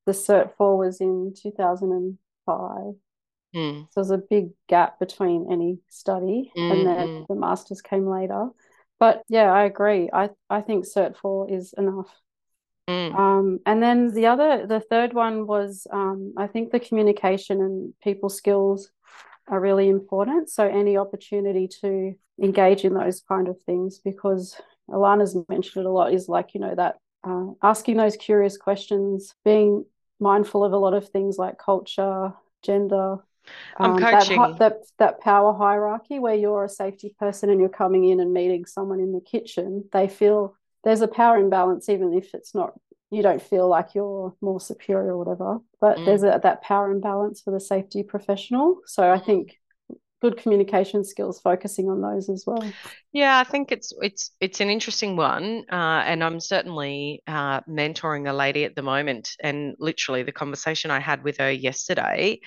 the 0.05 0.11
cert 0.13 0.55
4 0.57 0.77
was 0.77 1.01
in 1.01 1.33
2005. 1.35 2.93
Mm. 3.55 3.81
So 3.81 3.87
there's 3.95 4.11
a 4.11 4.17
big 4.17 4.49
gap 4.67 4.99
between 4.99 5.51
any 5.51 5.79
study 5.89 6.51
mm, 6.57 6.71
and 6.71 6.87
then 6.87 7.07
mm. 7.07 7.27
the 7.27 7.35
masters 7.35 7.81
came 7.81 8.07
later. 8.07 8.49
But 8.99 9.23
yeah, 9.29 9.51
I 9.51 9.65
agree. 9.65 10.09
I, 10.11 10.29
I 10.49 10.61
think 10.61 10.85
cert 10.85 11.15
4 11.17 11.51
is 11.51 11.73
enough. 11.77 12.09
Mm. 12.89 13.15
Um, 13.15 13.59
and 13.65 13.83
then 13.83 14.13
the 14.13 14.27
other, 14.27 14.65
the 14.65 14.79
third 14.79 15.13
one 15.13 15.45
was 15.45 15.87
um, 15.91 16.33
I 16.37 16.47
think 16.47 16.71
the 16.71 16.79
communication 16.79 17.61
and 17.61 17.93
people 18.01 18.29
skills 18.29 18.89
are 19.47 19.59
really 19.59 19.89
important. 19.89 20.49
So 20.49 20.67
any 20.67 20.97
opportunity 20.97 21.67
to 21.81 22.13
engage 22.41 22.85
in 22.85 22.93
those 22.93 23.21
kind 23.21 23.47
of 23.47 23.61
things 23.61 23.99
because 23.99 24.59
Alana's 24.89 25.37
mentioned 25.49 25.85
it 25.85 25.89
a 25.89 25.91
lot 25.91 26.13
is 26.13 26.29
like, 26.29 26.53
you 26.53 26.61
know, 26.61 26.75
that 26.75 26.97
uh, 27.23 27.47
asking 27.61 27.97
those 27.97 28.15
curious 28.15 28.57
questions, 28.57 29.33
being 29.43 29.85
mindful 30.19 30.63
of 30.63 30.73
a 30.73 30.77
lot 30.77 30.93
of 30.93 31.09
things 31.09 31.37
like 31.37 31.57
culture, 31.57 32.33
gender. 32.63 33.17
I'm 33.77 33.91
um, 33.91 33.99
coaching. 33.99 34.41
That, 34.41 34.59
that, 34.59 34.73
that 34.99 35.21
power 35.21 35.53
hierarchy 35.53 36.19
where 36.19 36.35
you're 36.35 36.65
a 36.65 36.69
safety 36.69 37.15
person 37.19 37.49
and 37.49 37.59
you're 37.59 37.69
coming 37.69 38.07
in 38.07 38.19
and 38.19 38.33
meeting 38.33 38.65
someone 38.65 38.99
in 38.99 39.13
the 39.13 39.21
kitchen, 39.21 39.85
they 39.91 40.07
feel 40.07 40.55
there's 40.83 41.01
a 41.01 41.07
power 41.07 41.37
imbalance, 41.37 41.89
even 41.89 42.13
if 42.13 42.33
it's 42.33 42.55
not, 42.55 42.73
you 43.11 43.21
don't 43.21 43.41
feel 43.41 43.67
like 43.67 43.95
you're 43.95 44.35
more 44.41 44.59
superior 44.59 45.13
or 45.13 45.17
whatever, 45.17 45.59
but 45.79 45.97
mm. 45.97 46.05
there's 46.05 46.23
a, 46.23 46.39
that 46.43 46.61
power 46.61 46.91
imbalance 46.91 47.41
for 47.41 47.51
the 47.51 47.59
safety 47.59 48.03
professional. 48.03 48.81
So 48.85 49.11
I 49.11 49.17
mm. 49.17 49.25
think 49.25 49.57
good 50.21 50.37
communication 50.37 51.03
skills 51.03 51.39
focusing 51.39 51.89
on 51.89 52.01
those 52.01 52.29
as 52.29 52.43
well 52.47 52.63
yeah 53.11 53.37
i 53.39 53.43
think 53.43 53.71
it's 53.71 53.93
it's 54.01 54.31
it's 54.39 54.59
an 54.61 54.69
interesting 54.69 55.15
one 55.15 55.63
uh, 55.71 56.01
and 56.05 56.23
i'm 56.23 56.39
certainly 56.39 57.21
uh, 57.27 57.61
mentoring 57.61 58.27
a 58.29 58.33
lady 58.33 58.63
at 58.63 58.75
the 58.75 58.81
moment 58.81 59.35
and 59.41 59.75
literally 59.79 60.23
the 60.23 60.31
conversation 60.31 60.89
i 60.89 60.99
had 60.99 61.23
with 61.23 61.37
her 61.37 61.51
yesterday 61.51 62.39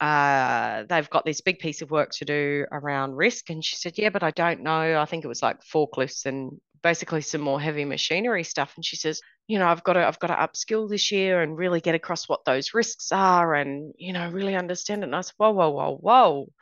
uh, 0.00 0.84
they've 0.88 1.08
got 1.08 1.24
this 1.24 1.40
big 1.40 1.58
piece 1.58 1.80
of 1.80 1.90
work 1.90 2.10
to 2.10 2.24
do 2.24 2.66
around 2.70 3.14
risk 3.14 3.48
and 3.48 3.64
she 3.64 3.76
said 3.76 3.96
yeah 3.96 4.10
but 4.10 4.22
i 4.22 4.30
don't 4.30 4.60
know. 4.60 5.00
I 5.00 5.04
think 5.06 5.24
it 5.24 5.28
was 5.28 5.42
like 5.42 5.62
forklifts 5.62 6.26
and 6.26 6.60
basically 6.82 7.22
some 7.22 7.40
more 7.40 7.60
heavy 7.60 7.84
machinery 7.84 8.44
stuff. 8.44 8.72
And 8.76 8.84
she 8.84 8.96
says 8.96 9.20
you 9.48 9.58
know 9.58 9.66
i've 9.66 9.84
got 9.84 9.94
to 9.94 10.06
i've 10.06 10.18
got 10.18 10.26
to 10.28 10.34
upskill 10.34 10.88
this 10.88 11.12
year 11.12 11.40
and 11.40 11.56
really 11.56 11.80
get 11.80 11.94
across 11.94 12.28
what 12.28 12.44
those 12.44 12.74
risks 12.74 13.12
are 13.12 13.54
and 13.54 13.94
you 13.96 14.12
know 14.12 14.30
really 14.30 14.54
understand 14.54 15.02
it. 15.02 15.06
And 15.06 15.16
i 15.16 15.20
said 15.22 15.34
whoa 15.38 15.52
whoa 15.52 15.70
whoa 15.70 15.96
whoa. 15.96 16.52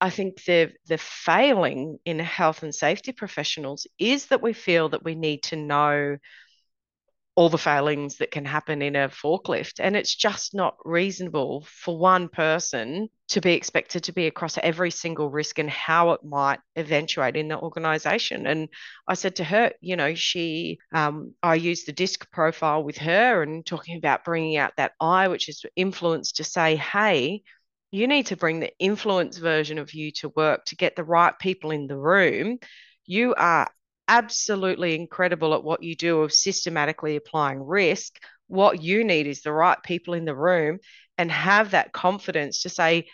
I 0.00 0.10
think 0.10 0.44
the 0.44 0.72
the 0.86 0.98
failing 0.98 1.98
in 2.04 2.18
health 2.18 2.62
and 2.62 2.74
safety 2.74 3.12
professionals 3.12 3.86
is 3.98 4.26
that 4.26 4.42
we 4.42 4.52
feel 4.52 4.90
that 4.90 5.04
we 5.04 5.14
need 5.14 5.44
to 5.44 5.56
know 5.56 6.18
all 7.36 7.48
the 7.48 7.58
failings 7.58 8.18
that 8.18 8.30
can 8.30 8.44
happen 8.44 8.80
in 8.80 8.94
a 8.94 9.08
forklift 9.08 9.80
and 9.80 9.96
it's 9.96 10.14
just 10.14 10.54
not 10.54 10.76
reasonable 10.84 11.66
for 11.68 11.98
one 11.98 12.28
person 12.28 13.08
to 13.28 13.40
be 13.40 13.54
expected 13.54 14.04
to 14.04 14.12
be 14.12 14.26
across 14.26 14.56
every 14.58 14.90
single 14.90 15.28
risk 15.30 15.58
and 15.58 15.68
how 15.68 16.12
it 16.12 16.22
might 16.22 16.60
eventuate 16.76 17.36
in 17.36 17.48
the 17.48 17.58
organization 17.58 18.46
and 18.46 18.68
i 19.08 19.14
said 19.14 19.34
to 19.36 19.44
her 19.44 19.72
you 19.80 19.96
know 19.96 20.14
she 20.14 20.78
um, 20.94 21.32
i 21.42 21.54
used 21.54 21.86
the 21.86 21.92
disc 21.92 22.30
profile 22.30 22.84
with 22.84 22.98
her 22.98 23.42
and 23.42 23.66
talking 23.66 23.96
about 23.96 24.24
bringing 24.24 24.56
out 24.56 24.72
that 24.76 24.92
i 25.00 25.26
which 25.26 25.48
is 25.48 25.64
influence 25.76 26.32
to 26.32 26.44
say 26.44 26.76
hey 26.76 27.42
you 27.94 28.08
need 28.08 28.26
to 28.26 28.36
bring 28.36 28.58
the 28.58 28.72
influence 28.80 29.38
version 29.38 29.78
of 29.78 29.94
you 29.94 30.10
to 30.10 30.28
work 30.30 30.64
to 30.64 30.74
get 30.74 30.96
the 30.96 31.04
right 31.04 31.38
people 31.38 31.70
in 31.70 31.86
the 31.86 31.96
room. 31.96 32.58
You 33.06 33.34
are 33.36 33.70
absolutely 34.08 34.94
incredible 34.94 35.54
at 35.54 35.64
what 35.64 35.82
you 35.82 35.94
do 35.94 36.22
of 36.22 36.32
systematically 36.32 37.16
applying 37.16 37.62
risk. 37.62 38.18
What 38.46 38.82
you 38.82 39.04
need 39.04 39.26
is 39.26 39.42
the 39.42 39.52
right 39.52 39.82
people 39.82 40.14
in 40.14 40.24
the 40.24 40.34
room 40.34 40.78
and 41.16 41.30
have 41.30 41.70
that 41.70 41.92
confidence 41.92 42.62
to 42.62 42.68
say, 42.68 43.06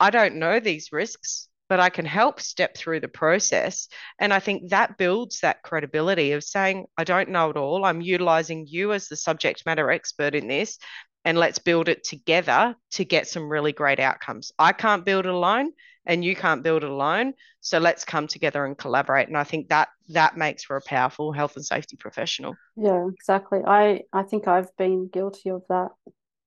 I 0.00 0.10
don't 0.10 0.36
know 0.36 0.60
these 0.60 0.92
risks, 0.92 1.48
but 1.68 1.80
I 1.80 1.90
can 1.90 2.04
help 2.04 2.40
step 2.40 2.76
through 2.76 3.00
the 3.00 3.08
process. 3.08 3.88
And 4.18 4.32
I 4.32 4.40
think 4.40 4.70
that 4.70 4.98
builds 4.98 5.40
that 5.40 5.62
credibility 5.62 6.32
of 6.32 6.44
saying, 6.44 6.86
I 6.96 7.04
don't 7.04 7.30
know 7.30 7.50
it 7.50 7.56
all. 7.56 7.84
I'm 7.84 8.00
utilizing 8.00 8.66
you 8.68 8.92
as 8.92 9.08
the 9.08 9.16
subject 9.16 9.64
matter 9.66 9.90
expert 9.90 10.34
in 10.34 10.48
this 10.48 10.78
and 11.26 11.36
let's 11.36 11.58
build 11.58 11.88
it 11.88 12.04
together 12.04 12.76
to 12.92 13.04
get 13.04 13.26
some 13.26 13.48
really 13.48 13.72
great 13.72 13.98
outcomes. 13.98 14.52
I 14.60 14.72
can't 14.72 15.04
build 15.04 15.26
it 15.26 15.32
alone 15.32 15.72
and 16.06 16.24
you 16.24 16.36
can't 16.36 16.62
build 16.62 16.84
it 16.84 16.88
alone. 16.88 17.34
So 17.60 17.78
let's 17.78 18.04
come 18.04 18.28
together 18.28 18.64
and 18.64 18.78
collaborate. 18.78 19.26
And 19.26 19.36
I 19.36 19.42
think 19.42 19.68
that 19.68 19.88
that 20.10 20.36
makes 20.36 20.62
for 20.62 20.76
a 20.76 20.80
powerful 20.80 21.32
health 21.32 21.56
and 21.56 21.64
safety 21.64 21.96
professional. 21.96 22.54
Yeah, 22.76 23.08
exactly. 23.12 23.58
I, 23.66 24.02
I 24.12 24.22
think 24.22 24.46
I've 24.46 24.74
been 24.76 25.08
guilty 25.08 25.50
of 25.50 25.64
that, 25.68 25.88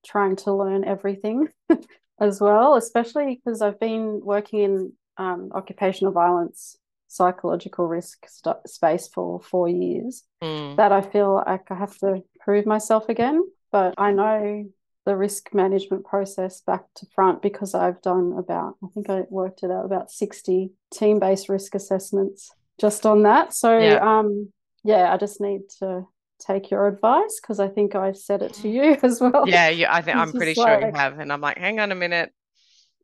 trying 0.06 0.38
to 0.38 0.54
learn 0.54 0.86
everything 0.86 1.50
as 2.22 2.40
well, 2.40 2.76
especially 2.76 3.42
because 3.44 3.62
I've 3.62 3.82
been 3.82 4.22
working 4.24 4.60
in 4.62 4.94
um, 5.18 5.52
occupational 5.54 6.14
violence 6.14 6.78
psychological 7.10 7.86
risk 7.86 8.26
st- 8.30 8.66
space 8.66 9.10
for 9.10 9.42
four 9.42 9.68
years 9.68 10.24
mm. 10.42 10.78
that 10.78 10.94
I 10.94 11.02
feel 11.02 11.44
like 11.46 11.70
I 11.70 11.76
have 11.76 11.98
to 11.98 12.24
prove 12.40 12.66
myself 12.66 13.10
again 13.10 13.44
but 13.72 13.96
I 13.98 14.12
know 14.12 14.66
the 15.06 15.16
risk 15.16 15.54
management 15.54 16.06
process 16.06 16.62
back 16.62 16.84
to 16.96 17.06
front 17.16 17.42
because 17.42 17.74
I've 17.74 18.02
done 18.02 18.36
about, 18.38 18.76
I 18.84 18.88
think 18.94 19.10
I 19.10 19.24
worked 19.30 19.64
it 19.64 19.72
out 19.72 19.86
about 19.86 20.12
60 20.12 20.72
team 20.94 21.20
based 21.20 21.50
risk 21.50 21.74
assessments 21.74 22.52
just 22.80 23.06
on 23.06 23.24
that. 23.24 23.54
So, 23.54 23.78
yeah, 23.78 23.96
um, 24.20 24.52
yeah 24.84 25.12
I 25.12 25.18
just 25.18 25.42
need 25.42 25.62
to 25.80 26.06
take 26.40 26.72
your 26.72 26.88
advice 26.88 27.40
because 27.42 27.60
I 27.60 27.68
think 27.68 27.96
I've 27.96 28.18
said 28.18 28.42
it 28.42 28.54
to 28.56 28.70
you 28.70 28.98
as 29.04 29.20
well. 29.20 29.48
Yeah, 29.48 29.70
you, 29.70 29.88
I 29.90 30.02
think 30.02 30.18
I'm 30.18 30.32
pretty 30.32 30.54
sure 30.54 30.80
you 30.80 30.92
have. 30.94 31.20
And 31.20 31.32
I'm 31.32 31.42
like, 31.42 31.58
hang 31.58 31.80
on 31.80 31.92
a 31.92 31.96
minute. 31.96 32.32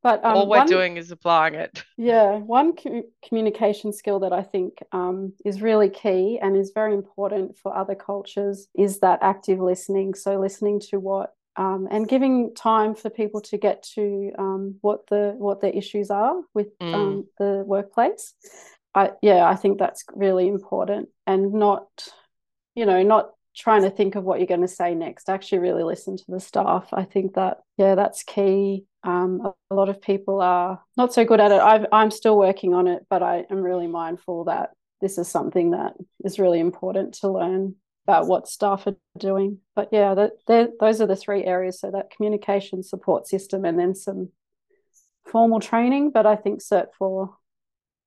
But 0.06 0.24
um, 0.24 0.38
all 0.38 0.48
we're 0.48 0.60
one, 0.60 0.68
doing 0.68 0.98
is 0.98 1.10
applying 1.10 1.56
it. 1.56 1.84
Yeah, 1.98 2.38
one 2.38 2.76
com- 2.76 3.10
communication 3.28 3.92
skill 3.92 4.20
that 4.20 4.34
I 4.34 4.44
think 4.44 4.78
um, 4.92 5.34
is 5.44 5.64
really 5.64 5.90
key 5.90 6.38
and 6.40 6.56
is 6.56 6.72
very 6.76 6.94
important 6.94 7.58
for 7.58 7.76
other 7.76 7.96
cultures 7.96 8.68
is 8.76 9.00
that 9.00 9.18
active 9.24 9.60
listening. 9.60 10.14
So 10.14 10.40
listening 10.40 10.80
to 10.92 11.00
what 11.00 11.34
um, 11.56 11.88
and 11.90 12.08
giving 12.08 12.54
time 12.54 12.94
for 12.94 13.10
people 13.10 13.42
to 13.50 13.58
get 13.58 13.82
to 13.96 14.32
um, 14.38 14.76
what 14.82 15.08
the 15.08 15.34
what 15.40 15.62
their 15.62 15.72
issues 15.72 16.12
are 16.12 16.36
with 16.54 16.78
mm. 16.78 16.94
Um, 16.94 17.28
the 17.40 17.64
workplace. 17.66 18.36
I, 18.94 19.10
yeah, 19.24 19.50
I 19.50 19.56
think 19.56 19.80
that's 19.80 20.04
really 20.14 20.48
important, 20.48 21.10
and 21.26 21.52
not, 21.54 21.88
you 22.76 22.86
know, 22.86 23.02
not 23.02 23.32
trying 23.56 23.84
to 23.84 23.90
think 23.90 24.16
of 24.16 24.24
what 24.24 24.40
you're 24.40 24.48
going 24.48 24.62
to 24.62 24.68
say 24.68 24.94
next. 24.94 25.30
Actually, 25.30 25.60
really 25.60 25.84
listen 25.84 26.18
to 26.18 26.24
the 26.28 26.40
staff. 26.40 26.90
I 26.94 27.04
think 27.04 27.36
that 27.36 27.60
yeah, 27.78 27.96
that's 27.96 28.24
key. 28.24 28.86
Um, 29.04 29.54
a 29.70 29.76
lot 29.76 29.90
of 29.90 30.02
people 30.02 30.42
are 30.42 30.82
not 30.98 31.14
so 31.14 31.26
good 31.26 31.40
at 31.40 31.52
it. 31.52 31.62
i 31.62 31.86
am 31.92 32.12
still 32.12 32.38
working 32.38 32.74
on 32.74 32.88
it, 32.88 33.06
but 33.10 33.22
I 33.22 33.46
am 33.50 33.62
really 33.62 33.88
mindful 33.88 34.46
that 34.46 34.72
this 35.02 35.18
is 35.18 35.28
something 35.28 35.72
that 35.72 35.94
is 36.24 36.40
really 36.40 36.60
important 36.60 37.14
to 37.16 37.30
learn 37.30 37.76
about 38.08 38.28
what 38.28 38.48
staff 38.48 38.88
are 38.88 38.96
doing. 39.18 39.60
But 39.76 39.90
yeah, 39.92 40.14
that 40.16 40.78
those 40.80 41.02
are 41.02 41.08
the 41.08 41.16
three 41.16 41.44
areas. 41.44 41.80
So 41.80 41.92
that 41.92 42.12
communication 42.12 42.84
support 42.84 43.28
system, 43.28 43.66
and 43.66 43.80
then 43.80 43.96
some 43.96 44.30
formal 45.26 45.60
training. 45.60 46.12
But 46.12 46.26
I 46.26 46.36
think 46.36 46.62
Cert 46.62 46.88
four, 46.98 47.36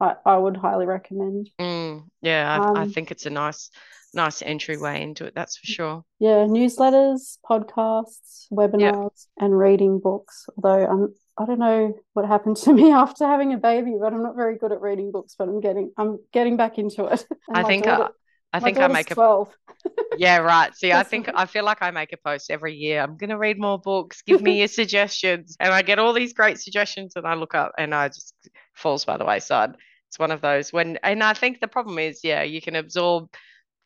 I, 0.01 0.15
I 0.25 0.37
would 0.37 0.57
highly 0.57 0.87
recommend. 0.87 1.51
Mm, 1.61 2.05
yeah, 2.23 2.59
I, 2.61 2.69
um, 2.69 2.77
I 2.77 2.87
think 2.87 3.11
it's 3.11 3.27
a 3.27 3.31
nice 3.31 3.71
nice 4.15 4.43
entryway 4.43 5.03
into 5.03 5.27
it, 5.27 5.35
that's 5.35 5.59
for 5.59 5.67
sure. 5.67 6.05
Yeah, 6.19 6.47
newsletters, 6.47 7.39
podcasts, 7.49 8.47
webinars, 8.51 9.27
and 9.39 9.57
reading 9.57 10.01
books. 10.01 10.47
Although 10.57 10.87
I'm 10.87 11.15
I 11.39 11.47
don't 11.47 11.59
know 11.59 11.95
what 12.15 12.27
happened 12.27 12.57
to 12.59 12.73
me 12.81 12.91
after 12.93 13.27
having 13.27 13.53
a 13.53 13.59
baby, 13.59 13.95
but 14.01 14.13
I'm 14.13 14.23
not 14.23 14.37
very 14.37 14.57
good 14.57 14.73
at 14.73 14.81
reading 14.81 15.13
books. 15.13 15.35
But 15.39 15.49
I'm 15.49 15.61
getting 15.61 15.93
I'm 15.97 16.19
getting 16.33 16.57
back 16.57 16.79
into 16.79 17.07
it. 17.07 17.27
I 17.55 17.63
think 17.65 17.87
uh, 17.87 18.09
I 18.53 18.61
My 18.61 18.65
think 18.65 18.79
I 18.79 18.89
make 18.89 19.11
a 19.11 19.15
12. 19.15 19.49
yeah, 20.17 20.39
right. 20.39 20.75
See, 20.75 20.93
I 20.93 21.03
think. 21.03 21.29
I 21.35 21.45
feel 21.45 21.65
like 21.65 21.83
I 21.83 21.91
make 21.91 22.13
a 22.13 22.17
post 22.17 22.51
every 22.51 22.75
year. 22.75 23.03
I'm 23.03 23.17
going 23.17 23.31
to 23.31 23.39
read 23.39 23.59
more 23.59 23.79
books. 23.79 24.23
Give 24.23 24.41
me 24.41 24.59
your 24.59 24.69
suggestions. 24.69 25.57
And 25.61 25.73
I 25.73 25.83
get 25.83 25.99
all 25.99 26.15
these 26.15 26.33
great 26.33 26.59
suggestions 26.59 27.15
and 27.17 27.27
I 27.27 27.35
look 27.35 27.55
up 27.55 27.73
and 27.77 27.95
I 27.95 28.09
just 28.09 28.35
falls 28.75 29.05
by 29.05 29.19
the 29.19 29.25
wayside. 29.27 29.75
It's 30.09 30.18
one 30.18 30.31
of 30.31 30.40
those 30.40 30.73
when, 30.73 30.99
and 31.03 31.23
I 31.23 31.35
think 31.35 31.61
the 31.61 31.68
problem 31.68 31.99
is, 31.99 32.21
yeah, 32.25 32.42
you 32.42 32.61
can 32.61 32.77
absorb 32.77 33.29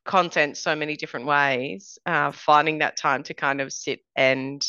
content 0.04 0.56
so 0.56 0.74
many 0.74 0.96
different 0.96 1.26
ways. 1.26 1.98
Uh, 2.06 2.32
finding 2.32 2.78
that 2.78 2.96
time 2.96 3.22
to 3.24 3.34
kind 3.34 3.60
of 3.60 3.72
sit 3.72 4.00
and 4.16 4.64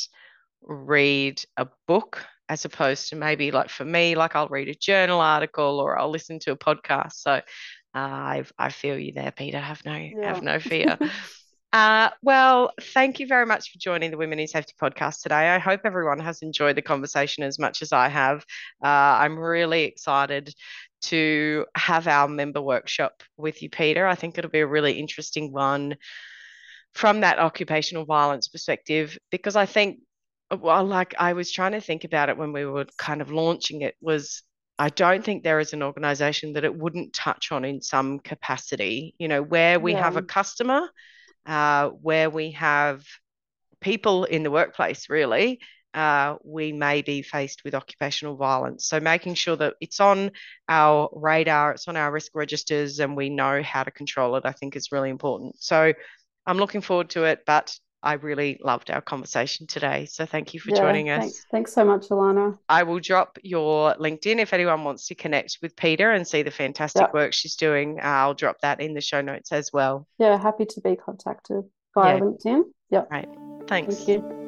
read 0.61 1.43
a 1.57 1.67
book 1.87 2.25
as 2.49 2.65
opposed 2.65 3.09
to 3.09 3.15
maybe 3.15 3.51
like 3.51 3.69
for 3.69 3.85
me, 3.85 4.15
like 4.15 4.35
I'll 4.35 4.47
read 4.49 4.69
a 4.69 4.75
journal 4.75 5.19
article 5.21 5.79
or 5.79 5.97
I'll 5.99 6.09
listen 6.11 6.39
to 6.39 6.51
a 6.51 6.57
podcast. 6.57 7.13
So 7.13 7.31
uh, 7.33 7.41
I 7.95 8.43
I 8.57 8.69
feel 8.69 8.97
you 8.97 9.13
there, 9.13 9.31
Peta. 9.31 9.59
Have 9.59 9.83
no 9.85 9.93
Yeah. 9.93 10.11
have 10.23 10.41
no 10.41 10.59
fear. 10.59 10.99
Uh, 11.73 12.09
well, 12.21 12.71
thank 12.93 13.19
you 13.19 13.25
very 13.25 13.47
much 13.47 13.71
for 13.71 13.79
joining 13.79 14.11
the 14.11 14.17
Women 14.17 14.39
in 14.39 14.47
Safety 14.47 14.73
podcast 14.79 15.23
today. 15.23 15.49
I 15.49 15.57
hope 15.57 15.81
everyone 15.85 16.19
has 16.19 16.43
enjoyed 16.43 16.75
the 16.77 16.83
conversation 16.83 17.43
as 17.43 17.57
much 17.57 17.81
as 17.81 17.91
I 17.91 18.09
have. 18.09 18.45
Uh, 18.83 18.87
I'm 18.87 19.39
really 19.39 19.83
excited 19.85 20.53
to 21.03 21.65
have 21.75 22.07
our 22.07 22.27
member 22.27 22.61
workshop 22.61 23.23
with 23.37 23.61
you, 23.61 23.69
Peta. 23.69 24.05
I 24.05 24.15
think 24.15 24.37
it'll 24.37 24.51
be 24.51 24.59
a 24.59 24.67
really 24.67 24.93
interesting 24.93 25.51
one 25.51 25.95
from 26.93 27.21
that 27.21 27.39
occupational 27.39 28.05
violence 28.05 28.47
perspective 28.47 29.17
because 29.31 29.55
I 29.55 29.65
think, 29.65 29.99
well, 30.59 30.85
like 30.85 31.15
I 31.17 31.33
was 31.33 31.51
trying 31.51 31.71
to 31.73 31.81
think 31.81 32.03
about 32.03 32.29
it 32.29 32.37
when 32.37 32.53
we 32.53 32.65
were 32.65 32.85
kind 32.97 33.21
of 33.21 33.31
launching 33.31 33.81
it, 33.81 33.95
was 34.01 34.43
I 34.77 34.89
don't 34.89 35.23
think 35.23 35.43
there 35.43 35.59
is 35.59 35.73
an 35.73 35.83
organization 35.83 36.53
that 36.53 36.63
it 36.63 36.75
wouldn't 36.75 37.13
touch 37.13 37.51
on 37.51 37.63
in 37.63 37.81
some 37.81 38.19
capacity, 38.19 39.15
you 39.17 39.27
know, 39.27 39.41
where 39.41 39.79
we 39.79 39.93
have 39.93 40.17
a 40.17 40.21
customer 40.23 40.89
uh, 41.45 41.89
where 41.89 42.29
we 42.29 42.51
have 42.51 43.03
people 43.81 44.23
in 44.23 44.43
the 44.43 44.51
workplace, 44.51 45.09
really, 45.09 45.59
uh, 45.93 46.35
we 46.43 46.71
may 46.71 47.01
be 47.01 47.21
faced 47.21 47.63
with 47.63 47.75
occupational 47.75 48.35
violence. 48.35 48.87
So 48.87 48.99
making 48.99 49.35
sure 49.35 49.55
that 49.57 49.75
it's 49.81 49.99
on 49.99 50.31
our 50.67 51.09
radar, 51.13 51.71
it's 51.71 51.87
on 51.87 51.97
our 51.97 52.11
risk 52.11 52.31
registers, 52.35 52.99
and 52.99 53.15
we 53.15 53.29
know 53.29 53.61
how 53.63 53.83
to 53.83 53.91
control 53.91 54.35
it, 54.35 54.43
I 54.45 54.51
think 54.51 54.75
is 54.75 54.91
really 54.91 55.09
important. 55.09 55.61
So 55.61 55.93
I'm 56.45 56.57
looking 56.57 56.81
forward 56.81 57.09
to 57.11 57.23
it, 57.25 57.43
but 57.45 57.75
I 58.01 58.13
really 58.13 58.59
loved 58.61 58.91
our 58.91 58.99
conversation 58.99 59.65
today. 59.65 60.05
So 60.05 60.25
thank 60.25 60.53
you 60.53 60.59
for 60.59 60.71
Yeah, 60.71 60.81
joining 60.81 61.09
us. 61.09 61.21
thanks, 61.21 61.45
thanks 61.51 61.73
so 61.73 61.85
much, 61.85 62.09
Alana. 62.09 62.57
I 62.67 62.83
will 62.83 62.99
drop 62.99 63.37
your 63.43 63.93
LinkedIn 63.95 64.39
if 64.39 64.51
anyone 64.51 64.83
wants 64.83 65.07
to 65.07 65.15
connect 65.15 65.59
with 65.61 65.75
Peta 65.77 66.09
and 66.11 66.27
see 66.27 66.41
the 66.41 66.51
fantastic 66.51 67.01
Yep. 67.03 67.13
work 67.13 67.33
she's 67.33 67.55
doing. 67.55 67.99
I'll 68.01 68.33
drop 68.33 68.57
that 68.61 68.81
in 68.81 68.93
the 68.93 68.99
show 69.01 69.21
notes 69.21 69.53
as 69.53 69.71
well. 69.71 70.05
Yeah, 70.17 70.37
happy 70.37 70.65
to 70.65 70.81
be 70.81 70.97
contacted 70.97 71.63
via 71.93 72.15
Yeah. 72.15 72.19
LinkedIn. 72.19 72.63
Yep, 72.89 73.07
Right. 73.09 73.29
Thanks. 73.67 73.95
thank 74.03 74.07
you. 74.09 74.42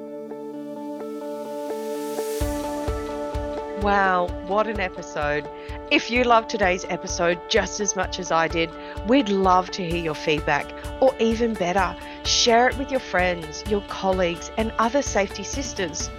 Wow, 3.85 4.29
what 4.47 4.65
an 4.65 4.79
episode. 4.79 5.47
If 5.91 6.09
you 6.09 6.23
loved 6.23 6.49
today's 6.49 6.87
episode 6.89 7.39
just 7.49 7.79
as 7.79 7.95
much 7.95 8.17
as 8.17 8.31
I 8.31 8.47
did, 8.47 8.71
we'd 9.07 9.29
love 9.29 9.69
to 9.69 9.87
hear 9.87 10.01
your 10.01 10.15
feedback, 10.15 10.65
or 10.99 11.13
even 11.19 11.53
better, 11.53 11.95
share 12.23 12.67
it 12.67 12.75
with 12.79 12.89
your 12.89 12.99
friends, 12.99 13.63
your 13.69 13.81
colleagues, 13.81 14.49
and 14.57 14.73
other 14.79 15.03
safety 15.03 15.43
sisters 15.43 16.09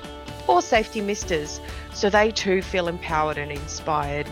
or 0.47 0.63
safety 0.63 1.01
misters 1.01 1.59
so 1.93 2.09
they 2.09 2.31
too 2.31 2.63
feel 2.63 2.87
empowered 2.87 3.37
and 3.37 3.51
inspired. 3.51 4.29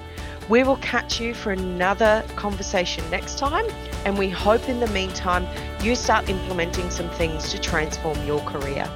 We 0.49 0.63
will 0.63 0.77
catch 0.77 1.21
you 1.21 1.35
for 1.35 1.51
another 1.51 2.25
conversation 2.37 3.03
next 3.11 3.37
time, 3.37 3.67
and 4.05 4.17
we 4.17 4.31
hope 4.31 4.69
in 4.69 4.79
the 4.79 4.87
meantime 4.87 5.45
you 5.83 5.97
start 5.97 6.29
implementing 6.29 6.89
some 6.89 7.11
things 7.11 7.51
to 7.51 7.59
transform 7.59 8.25
your 8.29 8.43
career. 8.43 8.89